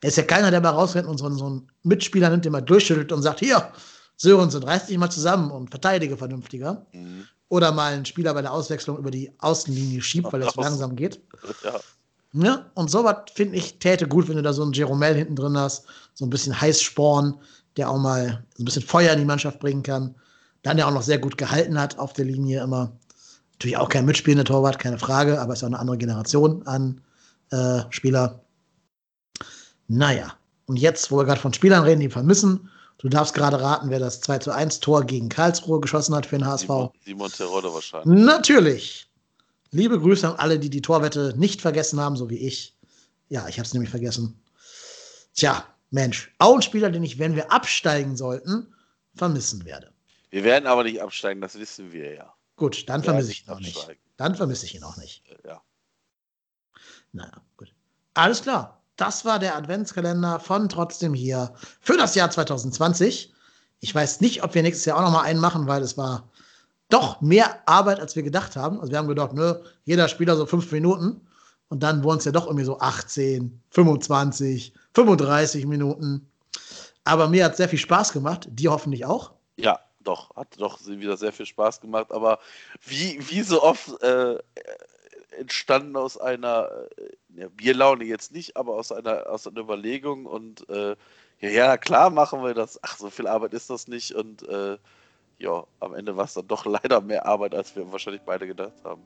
Er 0.00 0.08
ist 0.08 0.16
ja 0.16 0.22
keiner, 0.22 0.50
der 0.50 0.60
mal 0.60 0.70
rausrennt 0.70 1.08
und 1.08 1.18
so, 1.18 1.28
so 1.30 1.46
einen 1.46 1.70
Mitspieler 1.82 2.30
nimmt, 2.30 2.44
den 2.44 2.52
mal 2.52 2.60
durchschüttelt 2.60 3.12
und 3.12 3.22
sagt, 3.22 3.40
hier, 3.40 3.72
Sörensen, 4.16 4.62
reiß 4.62 4.86
dich 4.86 4.98
mal 4.98 5.10
zusammen 5.10 5.50
und 5.50 5.70
verteidige 5.70 6.16
vernünftiger. 6.16 6.86
Mhm. 6.92 7.26
Oder 7.48 7.72
mal 7.72 7.92
einen 7.92 8.04
Spieler 8.04 8.32
bei 8.34 8.42
der 8.42 8.52
Auswechslung 8.52 8.98
über 8.98 9.10
die 9.10 9.32
Außenlinie 9.38 10.00
schiebt, 10.00 10.32
weil 10.32 10.42
es 10.42 10.54
langsam 10.56 10.96
geht. 10.96 11.20
Ja. 11.62 11.80
Ja, 12.36 12.66
und 12.74 12.90
sowas 12.90 13.16
finde 13.32 13.56
ich 13.56 13.78
täte 13.78 14.08
gut, 14.08 14.28
wenn 14.28 14.34
du 14.36 14.42
da 14.42 14.52
so 14.52 14.62
einen 14.62 14.72
Jeromel 14.72 15.14
hinten 15.14 15.36
drin 15.36 15.56
hast, 15.56 15.84
so 16.14 16.26
ein 16.26 16.30
bisschen 16.30 16.60
Heißsporn, 16.60 17.38
der 17.76 17.88
auch 17.88 17.98
mal 17.98 18.44
so 18.56 18.62
ein 18.62 18.64
bisschen 18.64 18.82
Feuer 18.82 19.12
in 19.12 19.20
die 19.20 19.24
Mannschaft 19.24 19.60
bringen 19.60 19.84
kann. 19.84 20.16
Dann 20.62 20.76
der 20.76 20.88
auch 20.88 20.92
noch 20.92 21.02
sehr 21.02 21.18
gut 21.18 21.38
gehalten 21.38 21.78
hat 21.78 21.98
auf 21.98 22.12
der 22.12 22.24
Linie 22.24 22.64
immer. 22.64 22.90
Natürlich 23.54 23.76
auch 23.76 23.88
kein 23.88 24.04
mitspielender 24.04 24.44
Torwart, 24.44 24.78
keine 24.78 24.98
Frage, 24.98 25.40
aber 25.40 25.52
ist 25.52 25.62
auch 25.62 25.68
eine 25.68 25.78
andere 25.78 25.98
Generation 25.98 26.66
an 26.66 27.00
äh, 27.50 27.80
Spieler. 27.90 28.44
Naja, 29.86 30.34
und 30.66 30.76
jetzt, 30.76 31.10
wo 31.10 31.18
wir 31.18 31.24
gerade 31.24 31.40
von 31.40 31.52
Spielern 31.52 31.84
reden, 31.84 32.00
die 32.00 32.10
vermissen, 32.10 32.70
du 32.98 33.08
darfst 33.08 33.34
gerade 33.34 33.60
raten, 33.60 33.90
wer 33.90 33.98
das 33.98 34.20
2 34.20 34.38
zu 34.38 34.50
1 34.50 34.80
Tor 34.80 35.04
gegen 35.04 35.28
Karlsruhe 35.28 35.80
geschossen 35.80 36.14
hat 36.14 36.26
für 36.26 36.36
den 36.36 36.46
HSV. 36.46 36.66
Simon, 36.66 36.90
Simon 37.04 37.30
Terodde 37.30 37.72
wahrscheinlich. 37.72 38.24
Natürlich. 38.24 39.08
Liebe 39.70 39.98
Grüße 39.98 40.28
an 40.28 40.36
alle, 40.36 40.58
die 40.58 40.70
die 40.70 40.82
Torwette 40.82 41.34
nicht 41.36 41.60
vergessen 41.60 42.00
haben, 42.00 42.16
so 42.16 42.30
wie 42.30 42.38
ich. 42.38 42.76
Ja, 43.28 43.48
ich 43.48 43.58
habe 43.58 43.66
es 43.66 43.72
nämlich 43.72 43.90
vergessen. 43.90 44.40
Tja, 45.34 45.64
Mensch, 45.90 46.34
auch 46.38 46.54
ein 46.54 46.62
Spieler, 46.62 46.90
den 46.90 47.02
ich, 47.02 47.18
wenn 47.18 47.34
wir 47.34 47.52
absteigen 47.52 48.16
sollten, 48.16 48.72
vermissen 49.14 49.64
werde. 49.64 49.92
Wir 50.30 50.44
werden 50.44 50.66
aber 50.66 50.84
nicht 50.84 51.00
absteigen, 51.00 51.40
das 51.40 51.58
wissen 51.58 51.92
wir 51.92 52.14
ja. 52.14 52.33
Gut, 52.56 52.88
dann 52.88 53.02
vermisse 53.02 53.32
ich 53.32 53.46
ihn 53.46 53.50
auch 53.50 53.60
nicht. 53.60 53.88
Dann 54.16 54.34
vermisse 54.34 54.66
ich 54.66 54.74
ihn 54.74 54.84
auch 54.84 54.96
nicht. 54.96 55.22
Ja. 55.44 55.60
Naja, 57.12 57.32
gut. 57.56 57.74
Alles 58.14 58.42
klar. 58.42 58.80
Das 58.96 59.24
war 59.24 59.40
der 59.40 59.56
Adventskalender 59.56 60.38
von 60.38 60.68
trotzdem 60.68 61.14
hier 61.14 61.52
für 61.80 61.96
das 61.96 62.14
Jahr 62.14 62.30
2020. 62.30 63.32
Ich 63.80 63.94
weiß 63.94 64.20
nicht, 64.20 64.44
ob 64.44 64.54
wir 64.54 64.62
nächstes 64.62 64.84
Jahr 64.84 64.98
auch 64.98 65.02
noch 65.02 65.10
mal 65.10 65.22
einen 65.22 65.40
machen, 65.40 65.66
weil 65.66 65.82
es 65.82 65.96
war 65.98 66.30
doch 66.90 67.20
mehr 67.20 67.68
Arbeit, 67.68 67.98
als 67.98 68.14
wir 68.14 68.22
gedacht 68.22 68.54
haben. 68.54 68.78
Also 68.80 68.92
wir 68.92 68.98
haben 68.98 69.08
gedacht, 69.08 69.32
ne, 69.32 69.60
jeder 69.84 70.08
Spieler 70.08 70.36
so 70.36 70.46
fünf 70.46 70.70
Minuten. 70.70 71.20
Und 71.68 71.82
dann 71.82 72.04
wurden 72.04 72.18
es 72.18 72.24
ja 72.24 72.30
doch 72.30 72.46
irgendwie 72.46 72.64
so 72.64 72.78
18, 72.78 73.60
25, 73.70 74.74
35 74.92 75.66
Minuten. 75.66 76.30
Aber 77.02 77.28
mir 77.28 77.44
hat 77.46 77.56
sehr 77.56 77.68
viel 77.68 77.80
Spaß 77.80 78.12
gemacht. 78.12 78.46
Dir 78.48 78.70
hoffentlich 78.70 79.04
auch. 79.06 79.32
Ja, 79.56 79.80
doch. 80.04 80.34
Hat 80.36 80.48
doch 80.58 80.78
wieder 80.86 81.16
sehr 81.16 81.32
viel 81.32 81.46
Spaß 81.46 81.80
gemacht. 81.80 82.12
Aber 82.12 82.38
wie, 82.84 83.18
wie 83.30 83.42
so 83.42 83.62
oft 83.62 84.00
äh, 84.02 84.38
entstanden 85.38 85.96
aus 85.96 86.18
einer 86.18 86.68
äh, 86.96 87.40
ja, 87.40 87.48
Bierlaune 87.48 88.04
jetzt 88.04 88.32
nicht, 88.32 88.56
aber 88.56 88.74
aus 88.74 88.92
einer, 88.92 89.28
aus 89.28 89.46
einer 89.46 89.60
Überlegung 89.60 90.26
und 90.26 90.68
äh, 90.68 90.96
ja, 91.40 91.50
ja, 91.50 91.76
klar 91.76 92.10
machen 92.10 92.42
wir 92.42 92.54
das. 92.54 92.78
Ach, 92.82 92.96
so 92.96 93.10
viel 93.10 93.26
Arbeit 93.26 93.52
ist 93.52 93.68
das 93.68 93.88
nicht. 93.88 94.12
Und 94.12 94.48
äh, 94.48 94.78
ja, 95.38 95.64
am 95.80 95.94
Ende 95.94 96.16
war 96.16 96.24
es 96.24 96.34
dann 96.34 96.46
doch 96.46 96.64
leider 96.66 97.00
mehr 97.00 97.26
Arbeit, 97.26 97.54
als 97.54 97.74
wir 97.76 97.90
wahrscheinlich 97.92 98.22
beide 98.22 98.46
gedacht 98.46 98.72
haben. 98.84 99.02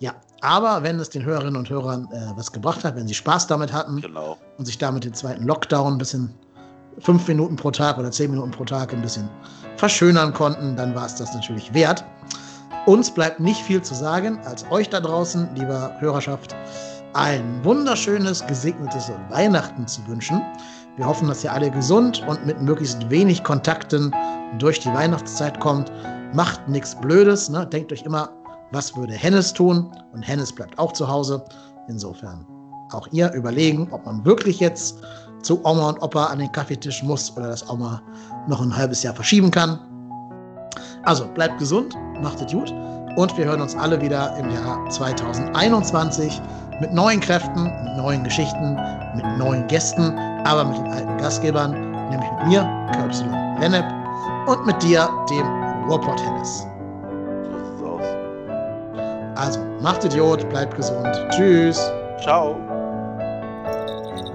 Ja, 0.00 0.14
aber 0.40 0.82
wenn 0.82 0.98
es 0.98 1.10
den 1.10 1.24
Hörerinnen 1.24 1.56
und 1.56 1.68
Hörern 1.68 2.08
äh, 2.10 2.32
was 2.34 2.50
gebracht 2.50 2.84
hat, 2.84 2.96
wenn 2.96 3.06
sie 3.06 3.14
Spaß 3.14 3.46
damit 3.46 3.70
hatten 3.70 4.00
Genau. 4.00 4.38
und 4.56 4.64
sich 4.64 4.78
damit 4.78 5.04
den 5.04 5.12
zweiten 5.12 5.44
Lockdown 5.44 5.94
ein 5.94 5.98
bisschen 5.98 6.34
fünf 6.98 7.26
Minuten 7.28 7.56
pro 7.56 7.70
Tag 7.70 7.98
oder 7.98 8.10
zehn 8.10 8.30
Minuten 8.30 8.50
pro 8.50 8.64
Tag 8.64 8.92
ein 8.92 9.02
bisschen 9.02 9.28
verschönern 9.76 10.34
konnten, 10.34 10.76
dann 10.76 10.94
war 10.94 11.06
es 11.06 11.14
das 11.14 11.32
natürlich 11.34 11.72
wert. 11.72 12.04
Uns 12.86 13.10
bleibt 13.10 13.40
nicht 13.40 13.60
viel 13.60 13.82
zu 13.82 13.94
sagen, 13.94 14.38
als 14.44 14.64
euch 14.70 14.88
da 14.88 15.00
draußen, 15.00 15.48
lieber 15.54 15.94
Hörerschaft, 16.00 16.54
ein 17.14 17.64
wunderschönes, 17.64 18.46
gesegnetes 18.46 19.10
Weihnachten 19.28 19.86
zu 19.86 20.06
wünschen. 20.06 20.40
Wir 20.96 21.06
hoffen, 21.06 21.28
dass 21.28 21.44
ihr 21.44 21.52
alle 21.52 21.70
gesund 21.70 22.24
und 22.28 22.46
mit 22.46 22.60
möglichst 22.60 23.08
wenig 23.10 23.42
Kontakten 23.42 24.14
durch 24.58 24.80
die 24.80 24.88
Weihnachtszeit 24.88 25.58
kommt. 25.60 25.90
Macht 26.34 26.68
nichts 26.68 26.94
Blödes. 26.94 27.48
Ne? 27.48 27.66
Denkt 27.66 27.92
euch 27.92 28.02
immer, 28.02 28.30
was 28.72 28.96
würde 28.96 29.14
Hennes 29.14 29.52
tun? 29.52 29.90
Und 30.12 30.22
Hennes 30.22 30.52
bleibt 30.52 30.78
auch 30.78 30.92
zu 30.92 31.08
Hause. 31.08 31.44
Insofern 31.88 32.46
auch 32.92 33.08
ihr 33.12 33.32
überlegen, 33.32 33.88
ob 33.90 34.04
man 34.06 34.24
wirklich 34.24 34.60
jetzt 34.60 34.98
zu 35.42 35.64
Oma 35.64 35.90
und 35.90 36.02
Opa 36.02 36.26
an 36.26 36.38
den 36.38 36.52
Kaffeetisch 36.52 37.02
muss 37.02 37.34
oder 37.36 37.48
das 37.48 37.68
Oma 37.68 38.00
noch 38.46 38.60
ein 38.60 38.76
halbes 38.76 39.02
Jahr 39.02 39.14
verschieben 39.14 39.50
kann. 39.50 39.78
Also 41.04 41.26
bleibt 41.28 41.58
gesund, 41.58 41.94
macht 42.22 42.40
es 42.40 42.52
gut 42.52 42.72
und 43.16 43.36
wir 43.36 43.44
hören 43.44 43.60
uns 43.60 43.74
alle 43.74 44.00
wieder 44.00 44.36
im 44.36 44.50
Jahr 44.50 44.88
2021 44.90 46.40
mit 46.80 46.92
neuen 46.92 47.20
Kräften, 47.20 47.64
mit 47.64 47.96
neuen 47.96 48.24
Geschichten, 48.24 48.76
mit 49.14 49.38
neuen 49.38 49.66
Gästen, 49.66 50.16
aber 50.44 50.64
mit 50.64 50.78
den 50.78 50.86
alten 50.86 51.16
Gastgebern, 51.18 51.72
nämlich 52.10 52.30
mit 52.38 52.48
mir, 52.48 52.62
Kurt 52.92 53.24
Lennep, 53.60 53.84
und 54.46 54.66
mit 54.66 54.82
dir, 54.82 55.08
dem 55.30 55.46
Ruhrpott 55.88 56.20
Hennes. 56.20 56.66
Also 59.36 59.60
macht 59.80 60.04
Idiot, 60.04 60.48
bleibt 60.50 60.76
gesund. 60.76 61.08
Tschüss. 61.30 61.90
Ciao. 62.20 62.56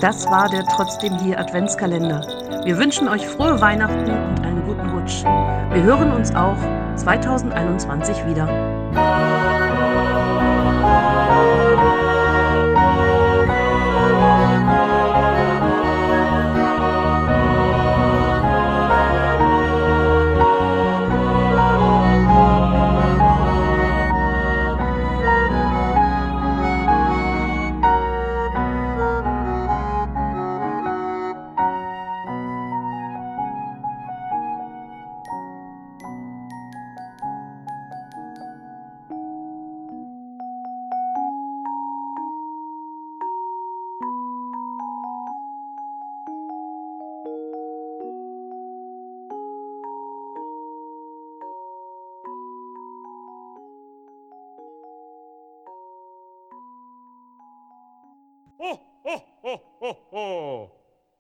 Das 0.06 0.28
war 0.28 0.48
der 0.48 0.64
Trotzdem 0.66 1.18
hier 1.18 1.40
Adventskalender. 1.40 2.22
Wir 2.64 2.78
wünschen 2.78 3.10
euch 3.10 3.26
frohe 3.26 3.60
Weihnachten 3.60 4.12
und 4.12 4.46
einen 4.46 4.64
guten 4.64 4.88
Rutsch. 4.92 5.24
Wir 5.24 5.82
hören 5.82 6.12
uns 6.12 6.30
auch 6.36 6.60
2021 6.96 8.24
wieder. 8.28 8.46